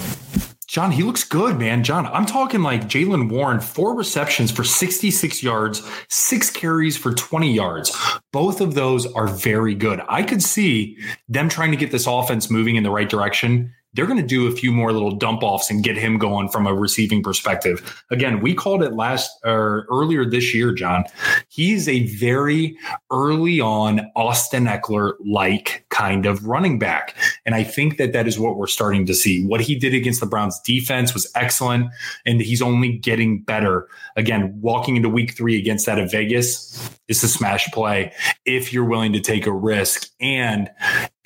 John, 0.76 0.90
he 0.90 1.02
looks 1.02 1.24
good, 1.24 1.58
man. 1.58 1.82
John, 1.82 2.04
I'm 2.04 2.26
talking 2.26 2.60
like 2.60 2.82
Jaylen 2.82 3.30
Warren, 3.30 3.60
four 3.60 3.96
receptions 3.96 4.50
for 4.50 4.62
66 4.62 5.42
yards, 5.42 5.80
six 6.10 6.50
carries 6.50 6.98
for 6.98 7.14
20 7.14 7.50
yards. 7.50 7.96
Both 8.30 8.60
of 8.60 8.74
those 8.74 9.10
are 9.14 9.26
very 9.26 9.74
good. 9.74 10.02
I 10.06 10.22
could 10.22 10.42
see 10.42 10.98
them 11.30 11.48
trying 11.48 11.70
to 11.70 11.78
get 11.78 11.92
this 11.92 12.06
offense 12.06 12.50
moving 12.50 12.76
in 12.76 12.82
the 12.82 12.90
right 12.90 13.08
direction 13.08 13.72
they're 13.96 14.06
going 14.06 14.20
to 14.20 14.26
do 14.26 14.46
a 14.46 14.52
few 14.52 14.70
more 14.70 14.92
little 14.92 15.10
dump 15.10 15.42
offs 15.42 15.70
and 15.70 15.82
get 15.82 15.96
him 15.96 16.18
going 16.18 16.48
from 16.48 16.66
a 16.66 16.74
receiving 16.74 17.22
perspective. 17.22 18.04
Again, 18.10 18.40
we 18.40 18.54
called 18.54 18.82
it 18.82 18.92
last 18.92 19.30
or 19.42 19.86
earlier 19.90 20.28
this 20.28 20.54
year, 20.54 20.72
John. 20.72 21.04
He's 21.48 21.88
a 21.88 22.06
very 22.06 22.76
early 23.10 23.60
on 23.60 24.02
Austin 24.14 24.66
Ekeler 24.66 25.14
like 25.24 25.86
kind 25.88 26.26
of 26.26 26.46
running 26.46 26.78
back. 26.78 27.16
And 27.46 27.54
I 27.54 27.64
think 27.64 27.96
that 27.96 28.12
that 28.12 28.28
is 28.28 28.38
what 28.38 28.56
we're 28.56 28.66
starting 28.66 29.06
to 29.06 29.14
see. 29.14 29.44
What 29.46 29.62
he 29.62 29.74
did 29.74 29.94
against 29.94 30.20
the 30.20 30.26
Browns 30.26 30.60
defense 30.60 31.14
was 31.14 31.30
excellent, 31.34 31.90
and 32.26 32.40
he's 32.40 32.60
only 32.60 32.98
getting 32.98 33.42
better. 33.42 33.88
Again, 34.16 34.58
walking 34.60 34.96
into 34.96 35.08
week 35.08 35.34
three 35.34 35.58
against 35.58 35.86
that 35.86 35.98
of 35.98 36.10
Vegas, 36.10 36.96
is 37.08 37.22
a 37.22 37.28
smash 37.28 37.70
play 37.72 38.12
if 38.44 38.72
you're 38.72 38.84
willing 38.84 39.12
to 39.12 39.20
take 39.20 39.46
a 39.46 39.52
risk 39.52 40.08
and 40.20 40.70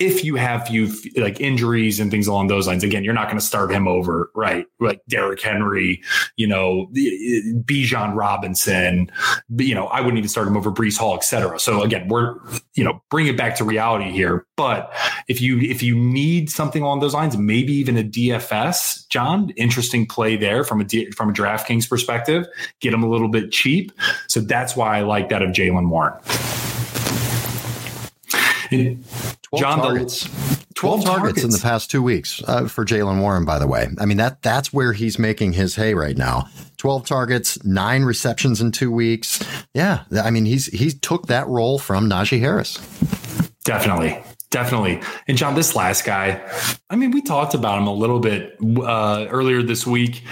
if 0.01 0.23
you 0.23 0.35
have 0.35 0.67
few 0.67 0.91
like 1.15 1.39
injuries 1.39 1.99
and 1.99 2.09
things 2.09 2.25
along 2.25 2.47
those 2.47 2.67
lines. 2.67 2.83
Again, 2.83 3.03
you're 3.03 3.13
not 3.13 3.27
going 3.27 3.37
to 3.37 3.45
start 3.45 3.71
him 3.71 3.87
over, 3.87 4.31
right? 4.33 4.65
Like 4.79 4.99
Derrick 5.07 5.39
Henry, 5.39 6.01
you 6.35 6.47
know, 6.47 6.87
uh, 6.89 7.61
Bijan 7.63 8.15
Robinson, 8.15 9.11
you 9.57 9.75
know, 9.75 9.85
I 9.87 10.01
wouldn't 10.01 10.17
even 10.17 10.27
start 10.27 10.47
him 10.47 10.57
over 10.57 10.71
Breece 10.71 10.97
Hall, 10.97 11.15
etc. 11.15 11.59
So 11.59 11.83
again, 11.83 12.07
we're 12.07 12.35
you 12.73 12.83
know 12.83 13.03
bring 13.11 13.27
it 13.27 13.37
back 13.37 13.55
to 13.57 13.63
reality 13.63 14.09
here. 14.11 14.47
But 14.57 14.91
if 15.27 15.39
you 15.39 15.59
if 15.59 15.83
you 15.83 15.95
need 15.95 16.49
something 16.49 16.81
along 16.81 17.01
those 17.01 17.13
lines, 17.13 17.37
maybe 17.37 17.73
even 17.73 17.95
a 17.95 18.03
DFS, 18.03 19.07
John, 19.09 19.51
interesting 19.51 20.07
play 20.07 20.35
there 20.35 20.63
from 20.63 20.81
a 20.81 21.11
from 21.11 21.29
a 21.29 21.33
DraftKings 21.33 21.87
perspective. 21.87 22.47
Get 22.79 22.91
him 22.91 23.03
a 23.03 23.09
little 23.09 23.29
bit 23.29 23.51
cheap, 23.51 23.91
so 24.27 24.39
that's 24.39 24.75
why 24.75 24.97
I 24.97 25.01
like 25.01 25.29
that 25.29 25.43
of 25.43 25.51
Jaylen 25.51 25.89
Warren. 25.89 26.17
12 29.51 29.61
John, 29.61 29.79
targets. 29.79 30.23
12, 30.75 31.03
12 31.03 31.03
targets, 31.03 31.21
targets, 31.21 31.43
in 31.43 31.49
the 31.51 31.59
past 31.59 31.91
two 31.91 32.01
weeks 32.01 32.41
uh, 32.47 32.67
for 32.67 32.85
Jaylen 32.85 33.19
Warren, 33.21 33.43
by 33.43 33.59
the 33.59 33.67
way. 33.67 33.89
I 33.99 34.05
mean, 34.05 34.17
that 34.17 34.41
that's 34.41 34.71
where 34.71 34.93
he's 34.93 35.19
making 35.19 35.53
his 35.53 35.75
hay 35.75 35.93
right 35.93 36.17
now. 36.17 36.47
12 36.77 37.05
targets, 37.05 37.63
nine 37.63 38.03
receptions 38.03 38.61
in 38.61 38.71
two 38.71 38.91
weeks. 38.91 39.43
Yeah. 39.73 40.05
I 40.11 40.31
mean, 40.31 40.45
he's 40.45 40.67
he 40.67 40.91
took 40.91 41.27
that 41.27 41.47
role 41.47 41.77
from 41.79 42.09
Najee 42.09 42.39
Harris. 42.39 42.77
Definitely. 43.65 44.23
Definitely. 44.51 45.01
And 45.27 45.37
John, 45.37 45.55
this 45.55 45.75
last 45.75 46.05
guy, 46.05 46.41
I 46.89 46.95
mean, 46.95 47.11
we 47.11 47.21
talked 47.21 47.53
about 47.53 47.77
him 47.77 47.87
a 47.87 47.93
little 47.93 48.19
bit 48.19 48.57
uh, 48.61 49.27
earlier 49.29 49.61
this 49.63 49.87
week. 49.87 50.23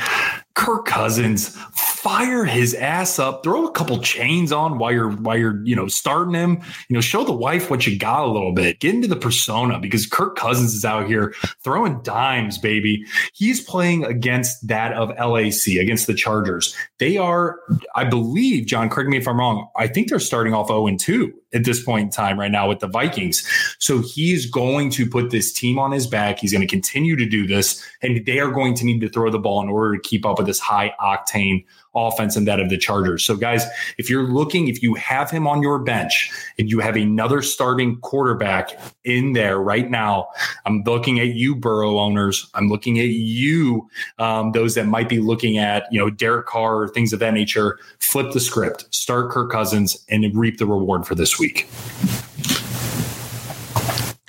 Kirk 0.60 0.86
Cousins, 0.86 1.56
fire 1.74 2.44
his 2.44 2.74
ass 2.74 3.18
up, 3.18 3.44
throw 3.44 3.66
a 3.66 3.72
couple 3.72 3.98
chains 4.00 4.52
on 4.52 4.78
while 4.78 4.92
you're 4.92 5.12
while 5.12 5.38
you're 5.38 5.66
you 5.66 5.74
know 5.74 5.88
starting 5.88 6.34
him. 6.34 6.60
You 6.90 6.96
know, 6.96 7.00
show 7.00 7.24
the 7.24 7.32
wife 7.32 7.70
what 7.70 7.88
you 7.88 7.98
got 7.98 8.26
a 8.26 8.32
little 8.32 8.52
bit. 8.52 8.82
Get 8.82 8.94
into 8.94 9.08
the 9.08 9.16
persona 9.16 9.80
because 9.80 10.06
Kirk 10.06 10.36
Cousins 10.36 10.76
is 10.76 10.84
out 10.84 11.08
here 11.08 11.34
throwing 11.64 12.02
dimes, 12.04 12.58
baby. 12.58 13.06
He's 13.34 13.62
playing 13.62 14.04
against 14.04 14.68
that 14.68 14.92
of 14.92 15.10
LAC 15.18 15.80
against 15.80 16.08
the 16.08 16.14
Chargers. 16.14 16.76
They 16.98 17.16
are, 17.16 17.62
I 17.96 18.04
believe, 18.04 18.66
John. 18.66 18.90
Correct 18.90 19.10
me 19.10 19.16
if 19.16 19.30
I'm 19.30 19.40
wrong. 19.40 19.70
I 19.78 19.88
think 19.88 20.10
they're 20.10 20.20
starting 20.20 20.54
off 20.54 20.68
0 20.68 20.88
and 20.88 21.00
2 21.00 21.34
at 21.54 21.64
this 21.64 21.84
point 21.84 22.04
in 22.04 22.10
time 22.10 22.40
right 22.40 22.52
now 22.52 22.68
with 22.68 22.80
the 22.80 22.88
Vikings. 22.88 23.48
So 23.80 24.02
he's 24.02 24.46
going 24.46 24.90
to 24.92 25.10
put 25.10 25.32
this 25.32 25.52
team 25.52 25.80
on 25.80 25.92
his 25.92 26.08
back. 26.08 26.40
He's 26.40 26.52
going 26.52 26.62
to 26.62 26.68
continue 26.68 27.16
to 27.16 27.26
do 27.26 27.48
this, 27.48 27.84
and 28.02 28.26
they 28.26 28.40
are 28.40 28.52
going 28.52 28.76
to 28.76 28.86
need 28.86 29.02
to 29.02 29.10
throw 29.10 29.30
the 29.32 29.40
ball 29.40 29.62
in 29.62 29.70
order 29.70 29.96
to 29.96 30.02
keep 30.02 30.26
up 30.26 30.38
with 30.38 30.48
this 30.48 30.60
high 30.60 30.94
octane 31.02 31.66
offense 31.96 32.36
and 32.36 32.48
that 32.48 32.60
of 32.60 32.70
the 32.70 32.78
Chargers. 32.78 33.24
So, 33.24 33.36
guys, 33.36 33.66
if 33.98 34.10
you're 34.10 34.28
looking, 34.28 34.68
if 34.68 34.84
you 34.84 34.94
have 34.96 35.32
him 35.32 35.48
on 35.48 35.62
your 35.62 35.80
bench 35.80 36.32
and 36.58 36.70
you 36.70 36.80
have 36.80 36.96
another 36.96 37.42
starting 37.42 37.98
quarterback 37.98 38.72
in 39.04 39.34
there 39.34 39.60
right 39.60 39.90
now, 39.90 40.28
I'm 40.66 40.84
looking 40.84 41.20
at 41.20 41.30
you, 41.30 41.56
Burrow 41.56 41.98
owners. 42.00 42.50
I'm 42.54 42.70
looking 42.70 43.00
at 43.00 43.10
you, 43.10 43.90
um, 44.20 44.52
those 44.52 44.76
that 44.76 44.86
might 44.86 45.10
be 45.10 45.20
looking 45.20 45.58
at, 45.58 45.92
you 45.92 46.00
know, 46.00 46.10
Derek 46.10 46.46
Carr 46.46 46.84
or 46.84 46.88
things 46.88 47.14
of 47.14 47.20
that 47.20 47.34
nature. 47.34 47.80
Flip 48.00 48.32
the 48.32 48.40
script, 48.40 48.94
start 48.94 49.32
Kirk 49.32 49.52
Cousins, 49.52 50.06
and 50.10 50.26
reap 50.36 50.58
the 50.58 50.66
reward 50.66 51.06
for 51.06 51.16
this 51.16 51.40
week. 51.40 51.68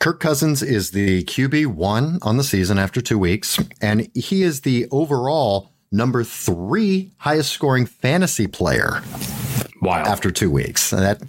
Kirk 0.01 0.19
Cousins 0.19 0.63
is 0.63 0.93
the 0.93 1.25
QB 1.25 1.67
one 1.67 2.19
on 2.23 2.39
the 2.39 2.43
season 2.43 2.79
after 2.79 3.03
two 3.03 3.19
weeks, 3.19 3.59
and 3.83 4.09
he 4.15 4.43
is 4.43 4.63
the 4.63 4.87
overall 4.91 5.73
number 5.93 6.25
three 6.25 7.11
highest 7.19 7.53
scoring 7.53 7.87
fantasy 7.87 8.47
player. 8.47 9.03
Wow. 9.83 10.05
After 10.05 10.31
two 10.31 10.51
weeks. 10.51 10.91
That 10.91 11.23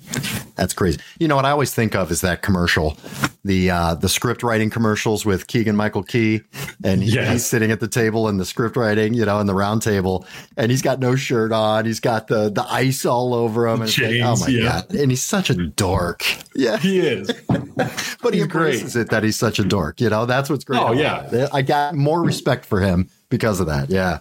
that's 0.57 0.73
crazy. 0.73 0.99
You 1.19 1.29
know 1.29 1.37
what 1.37 1.45
I 1.45 1.51
always 1.51 1.73
think 1.73 1.95
of 1.95 2.11
is 2.11 2.19
that 2.19 2.41
commercial, 2.41 2.97
the 3.45 3.71
uh, 3.71 3.95
the 3.95 4.09
script 4.09 4.43
writing 4.43 4.69
commercials 4.69 5.25
with 5.25 5.47
Keegan 5.47 5.77
Michael 5.77 6.03
Key. 6.03 6.41
And 6.83 7.01
he, 7.01 7.11
yes. 7.11 7.31
he's 7.31 7.45
sitting 7.45 7.71
at 7.71 7.79
the 7.79 7.87
table 7.87 8.27
in 8.27 8.35
the 8.35 8.45
script 8.45 8.75
writing, 8.75 9.13
you 9.13 9.23
know, 9.23 9.39
in 9.39 9.47
the 9.47 9.53
round 9.53 9.81
table, 9.83 10.25
and 10.57 10.69
he's 10.69 10.81
got 10.81 10.99
no 10.99 11.15
shirt 11.15 11.53
on. 11.53 11.85
He's 11.85 12.01
got 12.01 12.27
the 12.27 12.49
the 12.49 12.65
ice 12.69 13.05
all 13.05 13.33
over 13.33 13.69
him. 13.69 13.83
And 13.83 13.89
James, 13.89 14.19
like, 14.19 14.27
oh 14.27 14.35
my 14.41 14.47
yeah. 14.49 14.63
god. 14.63 14.95
And 14.95 15.11
he's 15.11 15.23
such 15.23 15.49
a 15.49 15.55
dork. 15.55 16.25
Yeah. 16.53 16.75
He 16.75 16.99
is. 16.99 17.31
but 17.47 18.33
he 18.33 18.41
embraces 18.41 18.93
great. 18.93 19.01
it 19.03 19.09
that 19.11 19.23
he's 19.23 19.37
such 19.37 19.59
a 19.59 19.63
dork. 19.63 20.01
You 20.01 20.09
know, 20.09 20.25
that's 20.25 20.49
what's 20.49 20.65
great. 20.65 20.81
Oh, 20.81 20.91
yeah. 20.91 21.29
It. 21.31 21.49
I 21.53 21.61
got 21.61 21.95
more 21.95 22.21
respect 22.21 22.65
for 22.65 22.81
him 22.81 23.09
because 23.31 23.59
of 23.59 23.65
that. 23.65 23.89
Yeah. 23.89 24.19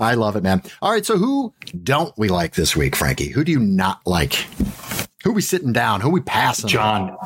I 0.00 0.14
love 0.14 0.34
it, 0.34 0.42
man. 0.42 0.62
All 0.80 0.90
right. 0.90 1.06
So 1.06 1.16
who 1.16 1.54
don't 1.84 2.12
we 2.18 2.26
like 2.28 2.54
this 2.54 2.74
week, 2.74 2.96
Frankie? 2.96 3.28
Who 3.28 3.44
do 3.44 3.52
you 3.52 3.60
not 3.60 4.00
like? 4.04 4.34
Who 5.22 5.32
we 5.32 5.42
sitting 5.42 5.72
down? 5.72 6.00
Who 6.00 6.10
we 6.10 6.20
passing? 6.20 6.68
John. 6.68 7.16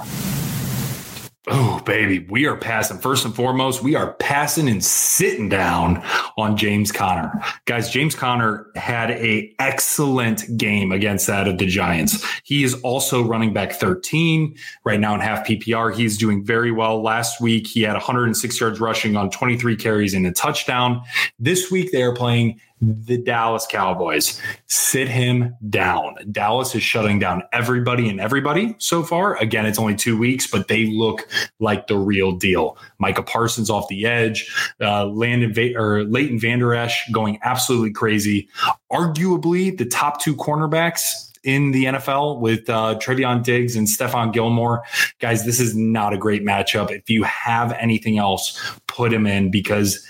Oh, 1.49 1.81
baby, 1.87 2.26
we 2.29 2.47
are 2.47 2.57
passing. 2.57 2.99
First 2.99 3.25
and 3.25 3.33
foremost, 3.33 3.81
we 3.81 3.95
are 3.95 4.15
passing 4.15 4.69
and 4.69 4.85
sitting 4.85 5.49
down 5.49 6.03
on 6.37 6.57
James 6.57 6.91
Conner. 6.91 7.41
Guys, 7.67 7.88
James 7.88 8.17
Conner 8.17 8.67
had 8.75 9.12
a 9.12 9.55
excellent 9.61 10.57
game 10.57 10.91
against 10.91 11.29
that 11.29 11.47
of 11.47 11.59
the 11.59 11.67
Giants. 11.67 12.26
He 12.43 12.65
is 12.65 12.75
also 12.83 13.23
running 13.23 13.53
back 13.53 13.75
13 13.75 14.57
right 14.85 14.99
now 14.99 15.15
in 15.15 15.21
half 15.21 15.47
PPR. 15.47 15.95
He's 15.95 16.19
doing 16.19 16.45
very 16.45 16.73
well. 16.73 17.00
Last 17.00 17.41
week, 17.41 17.69
he 17.69 17.83
had 17.83 17.93
106 17.93 18.61
yards 18.61 18.81
rushing 18.81 19.17
on 19.17 19.31
23 19.31 19.76
carries 19.76 20.15
and 20.15 20.26
a 20.26 20.33
touchdown. 20.33 21.00
This 21.38 21.71
week, 21.71 21.93
they 21.93 22.03
are 22.03 22.15
playing 22.15 22.61
the 22.80 23.16
Dallas 23.16 23.67
Cowboys. 23.69 24.41
Sit 24.67 25.08
him 25.08 25.54
down. 25.71 26.17
Dallas 26.30 26.75
is 26.75 26.82
shutting 26.82 27.19
down 27.19 27.43
everybody 27.52 28.08
and 28.08 28.21
everybody 28.21 28.75
so 28.78 29.02
far. 29.02 29.36
Again, 29.36 29.65
it's 29.67 29.78
only 29.78 29.95
two 29.95 30.19
weeks, 30.19 30.47
but 30.47 30.69
they 30.69 30.86
look 30.86 31.26
like 31.58 31.86
the 31.86 31.97
real 31.97 32.32
deal. 32.32 32.76
Micah 32.99 33.23
Parsons 33.23 33.71
off 33.71 33.89
the 33.89 34.04
edge, 34.04 34.50
uh, 34.80 35.06
Landon 35.06 35.52
Va- 35.54 35.76
or 35.76 36.04
Leighton 36.04 36.39
Vander 36.39 36.75
Esch 36.75 37.08
going 37.12 37.39
absolutely 37.43 37.93
crazy. 37.93 38.49
Arguably 38.93 39.76
the 39.76 39.86
top 39.86 40.21
two 40.21 40.36
cornerbacks 40.36 41.32
in 41.45 41.71
the 41.71 41.84
NFL 41.84 42.41
with 42.41 42.69
uh, 42.69 42.99
Trevon 42.99 43.43
Diggs 43.43 43.76
and 43.76 43.86
Stephon 43.86 44.32
Gilmore. 44.32 44.82
Guys, 45.21 45.47
this 45.47 45.60
is 45.60 45.76
not 45.76 46.12
a 46.12 46.19
great 46.19 46.45
matchup. 46.45 46.91
If 46.91 47.08
you 47.08 47.23
have 47.23 47.73
anything 47.75 48.19
else, 48.19 48.60
put 48.89 49.12
him 49.12 49.26
in 49.26 49.50
because 49.50 50.04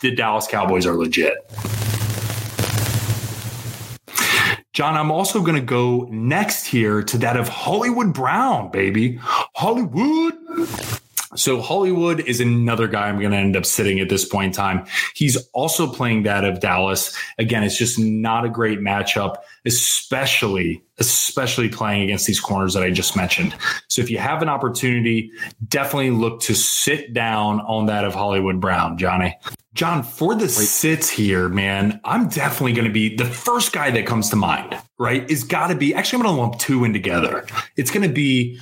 the 0.00 0.14
Dallas 0.14 0.46
Cowboys 0.46 0.86
are 0.86 0.94
legit. 0.94 1.34
John, 4.74 4.96
I'm 4.96 5.12
also 5.12 5.40
going 5.40 5.54
to 5.54 5.62
go 5.62 6.08
next 6.10 6.66
here 6.66 7.00
to 7.04 7.18
that 7.18 7.36
of 7.36 7.48
Hollywood 7.48 8.12
Brown, 8.12 8.72
baby. 8.72 9.18
Hollywood. 9.22 10.34
So 11.36 11.60
Hollywood 11.60 12.20
is 12.20 12.40
another 12.40 12.88
guy 12.88 13.08
I'm 13.08 13.20
going 13.20 13.30
to 13.30 13.36
end 13.36 13.56
up 13.56 13.66
sitting 13.66 14.00
at 14.00 14.08
this 14.08 14.24
point 14.24 14.46
in 14.46 14.52
time. 14.52 14.84
He's 15.14 15.36
also 15.52 15.86
playing 15.86 16.24
that 16.24 16.44
of 16.44 16.58
Dallas. 16.58 17.16
Again, 17.38 17.62
it's 17.62 17.78
just 17.78 18.00
not 18.00 18.44
a 18.44 18.48
great 18.48 18.80
matchup, 18.80 19.36
especially 19.64 20.82
especially 20.98 21.68
playing 21.68 22.02
against 22.02 22.26
these 22.26 22.38
corners 22.38 22.74
that 22.74 22.84
I 22.84 22.90
just 22.90 23.16
mentioned. 23.16 23.54
So 23.88 24.00
if 24.00 24.10
you 24.10 24.18
have 24.18 24.42
an 24.42 24.48
opportunity, 24.48 25.32
definitely 25.68 26.10
look 26.10 26.40
to 26.42 26.54
sit 26.54 27.12
down 27.12 27.60
on 27.62 27.86
that 27.86 28.04
of 28.04 28.14
Hollywood 28.14 28.60
Brown, 28.60 28.96
Johnny. 28.96 29.36
John, 29.74 30.04
for 30.04 30.36
the 30.36 30.48
sits 30.48 31.10
here, 31.10 31.48
man, 31.48 32.00
I'm 32.04 32.28
definitely 32.28 32.74
going 32.74 32.86
to 32.86 32.92
be 32.92 33.16
the 33.16 33.24
first 33.24 33.72
guy 33.72 33.90
that 33.90 34.06
comes 34.06 34.30
to 34.30 34.36
mind, 34.36 34.78
right? 34.98 35.28
Is 35.28 35.42
got 35.42 35.66
to 35.66 35.74
be 35.74 35.92
actually, 35.92 36.18
I'm 36.18 36.22
going 36.26 36.36
to 36.36 36.40
lump 36.40 36.58
two 36.60 36.84
in 36.84 36.92
together. 36.92 37.44
It's 37.76 37.90
going 37.90 38.06
to 38.08 38.14
be 38.14 38.60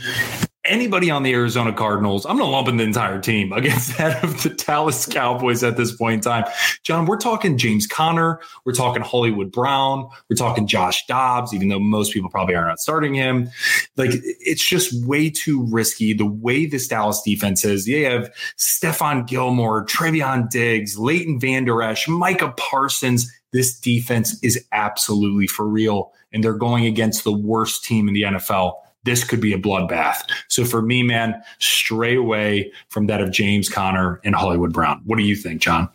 anybody 0.65 1.11
on 1.11 1.23
the 1.23 1.33
Arizona 1.33 1.73
Cardinals, 1.73 2.25
I'm 2.25 2.37
going 2.37 2.49
to 2.49 2.53
lump 2.53 2.69
in 2.69 2.77
the 2.77 2.85
entire 2.85 3.21
team 3.21 3.53
against 3.53 3.97
that 3.99 4.23
of 4.23 4.43
the 4.43 4.51
Dallas 4.51 5.07
Cowboys 5.07 5.63
at 5.65 5.77
this 5.77 5.95
point 5.95 6.15
in 6.15 6.21
time. 6.21 6.45
John, 6.85 7.07
we're 7.07 7.19
talking 7.19 7.59
James 7.59 7.87
Conner, 7.87 8.41
we're 8.65 8.73
talking 8.73 9.03
Hollywood 9.03 9.51
Brown, 9.51 10.09
we're 10.29 10.37
talking 10.37 10.67
Josh 10.67 11.05
Dobbs, 11.07 11.53
even 11.53 11.69
though 11.69 11.81
most 11.81 12.13
people 12.13 12.31
probably 12.31 12.55
are 12.55 12.67
not 12.67 12.79
starting 12.79 13.15
him. 13.15 13.51
Like 13.97 14.11
it's 14.13 14.67
just 14.67 15.07
way 15.07 15.31
too 15.31 15.67
risky. 15.71 16.13
The 16.13 16.27
way 16.27 16.67
this 16.67 16.89
Dallas 16.89 17.23
defense 17.23 17.65
is, 17.65 17.87
they 17.87 18.03
have 18.03 18.33
Stephon 18.57 19.27
Gilmore, 19.27 19.85
Trevon 19.87 20.49
Diggs, 20.49 20.99
Leighton 20.99 21.41
Vander 21.41 21.83
Esch, 21.83 22.09
Micah 22.09 22.55
Parsons. 22.57 23.31
This 23.53 23.79
defense 23.79 24.39
is 24.43 24.65
absolutely 24.73 25.47
for 25.47 25.67
real. 25.67 26.13
And 26.33 26.43
they're 26.43 26.55
going 26.55 26.87
against 26.87 27.25
the 27.25 27.33
worst 27.33 27.85
team 27.85 28.09
in 28.09 28.15
the 28.15 28.23
NFL 28.23 28.75
this 29.05 29.25
could 29.25 29.41
be 29.41 29.53
a 29.53 29.59
bloodbath. 29.59 30.23
So 30.49 30.65
for 30.65 30.83
me, 30.83 31.03
man, 31.03 31.43
stray 31.59 32.17
away 32.17 32.73
from 32.89 33.07
that 33.07 33.21
of 33.21 33.31
James 33.31 33.69
Conner 33.69 34.21
and 34.25 34.35
Hollywood 34.35 34.73
Brown. 34.73 35.03
What 35.05 35.19
do 35.19 35.25
you 35.25 35.37
think, 35.37 35.61
John? 35.61 35.89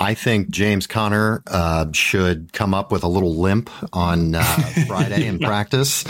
I 0.00 0.14
think 0.14 0.48
James 0.48 0.86
Conner 0.86 1.42
uh, 1.46 1.92
should 1.92 2.54
come 2.54 2.72
up 2.72 2.90
with 2.90 3.04
a 3.04 3.08
little 3.08 3.36
limp 3.36 3.68
on 3.92 4.34
uh, 4.34 4.42
Friday 4.86 5.26
in 5.26 5.38
practice 5.38 6.06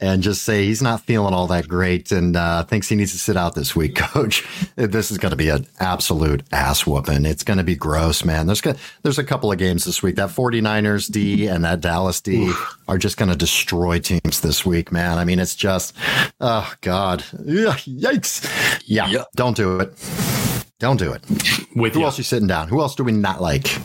and 0.00 0.22
just 0.22 0.42
say 0.42 0.64
he's 0.64 0.80
not 0.80 1.02
feeling 1.02 1.34
all 1.34 1.46
that 1.48 1.68
great 1.68 2.10
and 2.12 2.34
uh, 2.34 2.64
thinks 2.64 2.88
he 2.88 2.96
needs 2.96 3.12
to 3.12 3.18
sit 3.18 3.36
out 3.36 3.54
this 3.54 3.76
week, 3.76 3.94
coach. 3.96 4.42
This 4.76 5.10
is 5.10 5.18
going 5.18 5.32
to 5.32 5.36
be 5.36 5.50
an 5.50 5.66
absolute 5.80 6.44
ass 6.50 6.86
whooping. 6.86 7.26
It's 7.26 7.44
going 7.44 7.58
to 7.58 7.64
be 7.64 7.74
gross, 7.74 8.24
man. 8.24 8.46
There's, 8.46 8.62
there's 9.02 9.18
a 9.18 9.24
couple 9.24 9.52
of 9.52 9.58
games 9.58 9.84
this 9.84 10.02
week. 10.02 10.16
That 10.16 10.30
49ers 10.30 11.12
D 11.12 11.46
and 11.46 11.62
that 11.66 11.82
Dallas 11.82 12.22
D 12.22 12.46
Oof. 12.46 12.78
are 12.88 12.96
just 12.96 13.18
going 13.18 13.30
to 13.30 13.36
destroy 13.36 13.98
teams 13.98 14.40
this 14.40 14.64
week, 14.64 14.90
man. 14.90 15.18
I 15.18 15.26
mean, 15.26 15.40
it's 15.40 15.54
just, 15.54 15.94
oh, 16.40 16.72
God. 16.80 17.20
Yikes. 17.20 18.82
Yeah, 18.86 19.08
yep. 19.08 19.26
don't 19.34 19.56
do 19.56 19.80
it. 19.80 19.92
Don't 20.78 20.98
do 20.98 21.12
it. 21.12 21.22
With 21.74 21.94
who 21.94 22.00
you. 22.00 22.04
else 22.04 22.18
are 22.18 22.20
you 22.20 22.24
sitting 22.24 22.48
down? 22.48 22.68
Who 22.68 22.80
else 22.80 22.94
do 22.94 23.02
we 23.02 23.12
not 23.12 23.40
like? 23.40 23.78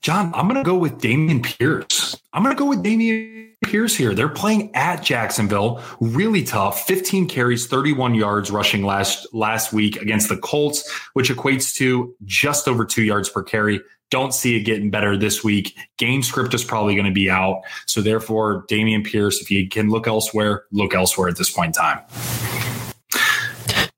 John, 0.00 0.32
I'm 0.34 0.48
going 0.48 0.56
to 0.56 0.62
go 0.62 0.76
with 0.76 0.98
Dameon 0.98 1.42
Pierce. 1.42 2.16
I'm 2.32 2.42
going 2.42 2.54
to 2.54 2.58
go 2.58 2.66
with 2.66 2.82
Dameon 2.82 3.52
Pierce 3.64 3.94
here. 3.94 4.14
They're 4.14 4.28
playing 4.28 4.74
at 4.74 5.02
Jacksonville, 5.02 5.82
really 6.00 6.42
tough. 6.42 6.86
15 6.86 7.28
carries, 7.28 7.66
31 7.66 8.14
yards 8.14 8.50
rushing 8.50 8.84
last 8.84 9.26
last 9.34 9.72
week 9.72 10.00
against 10.00 10.30
the 10.30 10.36
Colts, 10.38 10.90
which 11.12 11.30
equates 11.30 11.74
to 11.74 12.14
just 12.24 12.68
over 12.68 12.86
2 12.86 13.02
yards 13.02 13.28
per 13.28 13.42
carry. 13.42 13.80
Don't 14.10 14.34
see 14.34 14.56
it 14.56 14.60
getting 14.60 14.90
better 14.90 15.16
this 15.16 15.44
week. 15.44 15.76
Game 15.98 16.22
script 16.22 16.54
is 16.54 16.64
probably 16.64 16.94
going 16.94 17.06
to 17.06 17.12
be 17.12 17.30
out. 17.30 17.62
So 17.86 18.00
therefore, 18.00 18.64
Dameon 18.66 19.04
Pierce, 19.04 19.40
if 19.40 19.50
you 19.50 19.68
can 19.68 19.90
look 19.90 20.08
elsewhere, 20.08 20.64
look 20.72 20.94
elsewhere 20.94 21.28
at 21.28 21.36
this 21.36 21.50
point 21.50 21.76
in 21.76 21.82
time. 21.82 22.00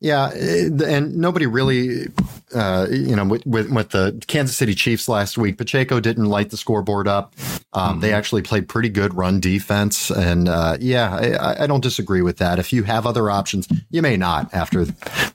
Yeah, 0.00 0.32
eh, 0.34 0.68
and 0.84 1.16
nobody 1.16 1.46
really 1.46 2.08
uh, 2.54 2.86
you 2.90 3.16
know, 3.16 3.24
with, 3.24 3.46
with, 3.46 3.70
with 3.70 3.90
the 3.90 4.22
Kansas 4.26 4.56
City 4.56 4.74
Chiefs 4.74 5.08
last 5.08 5.38
week, 5.38 5.58
Pacheco 5.58 6.00
didn't 6.00 6.26
light 6.26 6.50
the 6.50 6.56
scoreboard 6.56 7.08
up. 7.08 7.34
Um, 7.72 7.92
mm-hmm. 7.92 8.00
They 8.00 8.12
actually 8.12 8.42
played 8.42 8.68
pretty 8.68 8.88
good 8.88 9.14
run 9.14 9.40
defense, 9.40 10.10
and 10.10 10.48
uh, 10.48 10.76
yeah, 10.80 11.38
I, 11.40 11.64
I, 11.64 11.66
don't 11.66 11.82
disagree 11.82 12.22
with 12.22 12.36
that. 12.38 12.58
If 12.58 12.72
you 12.72 12.82
have 12.82 13.06
other 13.06 13.30
options, 13.30 13.66
you 13.90 14.02
may 14.02 14.16
not 14.16 14.52
after 14.52 14.86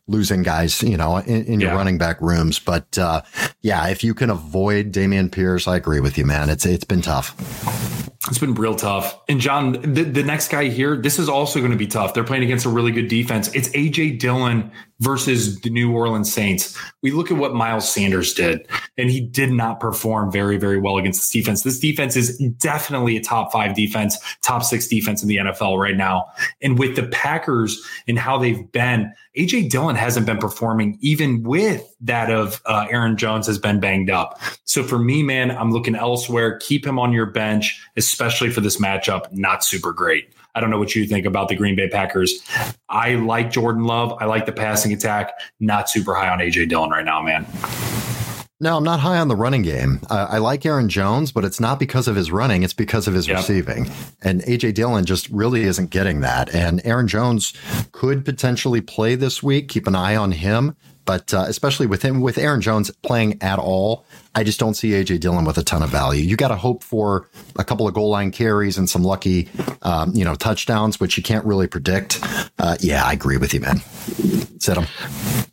losing 0.08 0.44
guys, 0.44 0.84
you 0.84 0.98
know, 0.98 1.18
in, 1.18 1.46
in 1.46 1.60
your 1.60 1.72
yeah. 1.72 1.76
running 1.76 1.98
back 1.98 2.22
rooms. 2.22 2.60
But 2.60 2.98
uh, 2.98 3.22
yeah, 3.62 3.88
if 3.88 4.04
you 4.04 4.14
can 4.14 4.30
avoid 4.30 4.92
Dameon 4.92 5.32
Pierce, 5.32 5.68
I 5.68 5.78
agree 5.78 6.00
with 6.00 6.18
you, 6.18 6.26
man. 6.26 6.50
It's 6.50 6.66
it's 6.66 6.86
been 6.86 7.02
tough. 7.02 7.36
It's 8.28 8.40
been 8.40 8.56
real 8.56 8.76
tough. 8.76 9.20
And 9.30 9.40
John, 9.40 9.74
the, 9.74 10.04
the 10.04 10.24
next 10.24 10.50
guy 10.50 10.66
here, 10.66 10.98
this 10.98 11.18
is 11.18 11.30
also 11.30 11.60
going 11.60 11.72
to 11.72 11.78
be 11.78 11.88
tough. 11.88 12.14
They're 12.14 12.26
playing 12.26 12.44
against 12.44 12.66
a 12.66 12.70
really 12.70 12.92
good 12.92 13.08
defense. 13.08 13.54
It's 13.56 13.70
AJ 13.70 14.20
Dillon 14.20 14.72
versus 15.00 15.60
the 15.62 15.70
New 15.70 15.92
Orleans 15.94 16.32
Saints. 16.32 16.78
We 17.02 17.12
look 17.12 17.32
at 17.32 17.38
what 17.38 17.54
Miles 17.54 17.92
Sanders 17.92 18.34
did, 18.34 18.68
and 18.98 19.10
he 19.10 19.22
did 19.22 19.52
not 19.52 19.80
perform 19.80 20.32
very, 20.32 20.58
very 20.58 20.80
well 20.80 20.98
against 20.98 21.22
this 21.22 21.30
defense. 21.30 21.64
This 21.64 21.80
defense 21.80 22.16
is 22.16 22.38
definitely 22.58 23.18
a 23.18 23.22
top 23.22 23.52
five 23.52 23.76
defense, 23.76 24.18
top 24.42 24.64
six 24.64 24.88
defense 24.88 25.22
in 25.22 25.30
the 25.30 25.38
NFL 25.38 25.80
right 25.80 25.96
now. 25.96 26.26
And 26.62 26.80
with 26.80 26.96
the 26.96 27.08
Packers 27.08 27.82
and 28.08 28.18
how 28.18 28.38
they've 28.38 28.72
been, 28.72 29.14
AJ 29.38 29.70
Dillon 29.70 29.96
hasn't 29.96 30.26
been 30.26 30.40
performing 30.40 30.98
even 31.00 31.44
with 31.44 31.88
that 32.02 32.32
of 32.32 32.62
uh, 32.66 32.88
Aaron 32.90 33.18
Jones 33.18 33.46
has 33.48 33.60
been 33.60 33.80
banged 33.80 34.10
up. 34.10 34.40
So 34.64 34.84
for 34.84 34.98
me, 34.98 35.22
man, 35.22 35.52
I'm 35.52 35.72
looking 35.72 35.96
elsewhere. 35.96 36.58
Keep 36.58 36.86
him 36.86 36.98
on 36.98 37.14
your 37.14 37.28
bench, 37.28 37.80
especially 37.96 38.50
for 38.50 38.62
this 38.62 38.78
matchup. 38.78 39.32
Not 39.32 39.64
super 39.64 39.94
great. 39.94 40.34
I 40.56 40.60
don't 40.60 40.70
know 40.70 40.80
what 40.80 40.96
you 40.96 41.06
think 41.06 41.26
about 41.26 41.50
the 41.50 41.56
Green 41.56 41.76
Bay 41.76 41.88
Packers. 41.88 42.42
I 42.90 43.16
like 43.16 43.52
Jordan 43.52 43.84
Love. 43.84 44.18
I 44.20 44.26
like 44.26 44.46
the 44.46 44.52
passing 44.52 44.92
attack. 44.94 45.34
Not 45.60 45.90
super 45.90 46.16
high 46.16 46.30
on 46.30 46.40
AJ 46.40 46.70
Dillon 46.70 46.90
right 46.90 47.06
now, 47.06 47.22
man. 47.22 47.46
No, 48.60 48.76
I'm 48.76 48.84
not 48.84 49.00
high 49.00 49.20
on 49.20 49.28
the 49.28 49.36
running 49.36 49.62
game. 49.62 50.00
Uh, 50.10 50.26
I 50.32 50.40
like 50.40 50.66
Aaron 50.66 50.90
Jones, 50.90 51.32
but 51.32 51.46
it's 51.46 51.60
not 51.60 51.80
because 51.80 52.08
of 52.08 52.16
his 52.16 52.32
running. 52.32 52.64
It's 52.64 52.74
because 52.74 53.08
of 53.08 53.14
his 53.14 53.28
yep. 53.28 53.38
receiving. 53.38 53.88
And 54.24 54.42
AJ 54.42 54.74
Dillon 54.74 55.06
just 55.06 55.30
really 55.30 55.62
isn't 55.62 55.92
getting 55.92 56.22
that. 56.22 56.54
And 56.56 56.82
Aaron 56.84 57.08
Jones 57.08 57.54
could 57.92 58.26
potentially 58.26 58.82
play 58.82 59.14
this 59.14 59.44
week. 59.44 59.70
Keep 59.70 59.86
an 59.86 59.96
eye 59.96 60.16
on 60.16 60.32
him. 60.32 60.76
But 61.08 61.34
uh, 61.34 61.46
especially 61.48 61.88
with 61.88 62.04
him, 62.04 62.20
with 62.20 62.38
Aaron 62.38 62.60
Jones 62.60 62.92
playing 63.02 63.42
at 63.42 63.60
all, 63.60 64.06
I 64.36 64.44
just 64.44 64.60
don't 64.60 64.74
see 64.74 64.92
AJ 64.92 65.22
Dillon 65.22 65.46
with 65.46 65.58
a 65.58 65.64
ton 65.64 65.82
of 65.82 65.90
value. 65.90 66.22
You 66.22 66.36
got 66.36 66.50
to 66.50 66.58
hope 66.58 66.84
for 66.84 67.30
a 67.58 67.64
couple 67.64 67.88
of 67.88 67.94
goal 67.94 68.10
line 68.10 68.30
carries 68.30 68.78
and 68.78 68.90
some 68.90 69.04
lucky, 69.04 69.48
um, 69.84 70.14
you 70.14 70.26
know, 70.26 70.36
touchdowns, 70.36 71.00
which 71.00 71.16
you 71.16 71.24
can't 71.24 71.46
really 71.46 71.66
predict. 71.66 72.20
Uh, 72.60 72.76
yeah, 72.82 73.06
I 73.06 73.14
agree 73.14 73.38
with 73.38 73.54
you, 73.54 73.62
man. 73.62 73.80
Sit 74.60 74.78
him, 74.78 74.86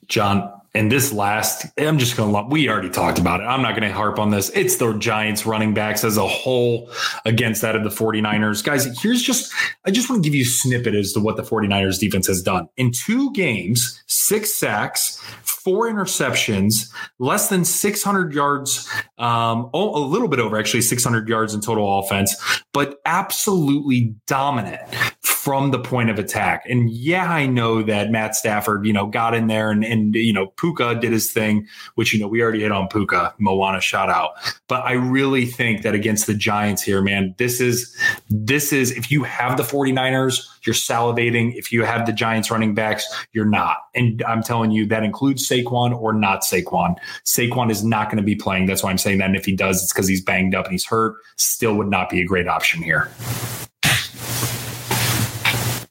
John 0.09 0.51
and 0.77 0.91
this 0.91 1.13
last, 1.13 1.67
I'm 1.79 1.99
just 1.99 2.17
going 2.17 2.33
to, 2.33 2.43
we 2.51 2.69
already 2.69 2.91
talked 2.91 3.21
about 3.21 3.41
it. 3.41 3.45
I'm 3.45 3.63
not 3.63 3.77
going 3.77 3.89
to 3.89 3.95
harp 3.95 4.19
on 4.19 4.31
this. 4.31 4.51
It's 4.51 4.77
the 4.77 4.93
Giants 4.95 5.47
running 5.47 5.73
backs 5.73 6.03
as 6.03 6.17
a 6.17 6.27
whole 6.27 6.91
against 7.25 7.63
that 7.63 7.77
of 7.77 7.85
the 7.85 7.91
49ers. 7.91 8.65
Guys, 8.65 9.01
here's 9.01 9.23
just, 9.23 9.53
I 9.85 9.93
just 9.93 10.11
want 10.11 10.25
to 10.25 10.29
give 10.29 10.35
you 10.35 10.43
a 10.43 10.47
snippet 10.47 10.97
as 10.97 11.13
to 11.13 11.21
what 11.21 11.37
the 11.37 11.45
49ers 11.45 12.01
defense 12.01 12.27
has 12.27 12.43
done. 12.43 12.69
In 12.77 12.91
two 12.91 13.33
games, 13.33 14.03
six 14.09 14.53
sacks, 14.53 15.23
four 15.65 15.91
interceptions, 15.91 16.93
less 17.19 17.49
than 17.49 17.65
600 17.65 18.35
yards, 18.35 18.89
um, 19.19 19.71
oh, 19.73 19.97
a 19.97 20.05
little 20.05 20.29
bit 20.29 20.39
over 20.39 20.59
actually 20.59 20.83
600 20.83 21.27
yards 21.27 21.55
in 21.55 21.61
total 21.63 21.99
offense, 21.99 22.37
but 22.73 23.01
absolutely 23.07 24.15
dominant 24.27 24.83
from 25.23 25.71
the 25.71 25.79
point 25.79 26.09
of 26.11 26.19
attack. 26.19 26.65
And 26.69 26.91
yeah, 26.91 27.31
I 27.31 27.47
know 27.47 27.83
that 27.83 28.11
Matt 28.11 28.35
Stafford, 28.35 28.87
you 28.87 28.93
know, 28.93 29.07
got 29.07 29.35
in 29.35 29.47
there 29.47 29.71
and, 29.71 29.85
and 29.85 30.15
you 30.15 30.33
know, 30.33 30.47
Puka 30.47 30.95
did 30.97 31.13
his 31.13 31.33
thing, 31.33 31.67
which, 31.97 32.15
you 32.15 32.21
know, 32.21 32.29
we 32.29 32.43
already 32.43 32.61
hit 32.61 32.73
on 32.73 32.89
Puka, 32.89 33.35
Moana 33.39 33.81
shout 33.81 34.09
out. 34.09 34.33
But 34.69 34.85
I 34.85 34.93
really 34.93 35.45
think 35.45 35.83
that 35.83 35.95
against 35.95 36.27
the 36.27 36.35
Giants 36.35 36.83
here, 36.83 37.03
man, 37.03 37.35
this 37.37 37.61
is, 37.61 37.95
this 38.31 38.73
is, 38.73 38.93
if 38.93 39.11
you 39.11 39.23
have 39.23 39.57
the 39.57 39.63
49ers, 39.63 40.49
you're 40.67 40.75
salivating. 40.75 41.55
If 41.57 41.73
you 41.73 41.85
have 41.85 42.07
the 42.07 42.13
Giants 42.13 42.51
running 42.51 42.75
backs, 42.75 43.07
you're 43.33 43.45
not. 43.45 43.79
And 43.95 44.23
I'm 44.27 44.43
telling 44.43 44.71
you, 44.71 44.87
that 44.87 45.03
includes 45.03 45.49
Saquon 45.49 45.95
or 45.95 46.13
not 46.13 46.43
Saquon. 46.43 46.97
Saquon 47.25 47.71
is 47.71 47.85
not 47.85 48.09
going 48.09 48.19
to 48.19 48.23
be 48.23 48.35
playing. 48.35 48.67
That's 48.67 48.83
why 48.83 48.91
I'm 48.91 48.99
saying 48.99 49.19
that. 49.19 49.27
And 49.27 49.37
if 49.37 49.45
he 49.45 49.55
does, 49.55 49.83
it's 49.83 49.93
because 49.93 50.09
he's 50.09 50.23
banged 50.23 50.55
up 50.55 50.67
and 50.67 50.73
he's 50.73 50.87
hurt. 50.87 51.17
Still 51.37 51.75
would 51.77 51.89
not 51.89 52.11
be 52.11 52.21
a 52.21 52.25
great 52.25 52.49
option 52.49 52.83
here. 52.83 53.11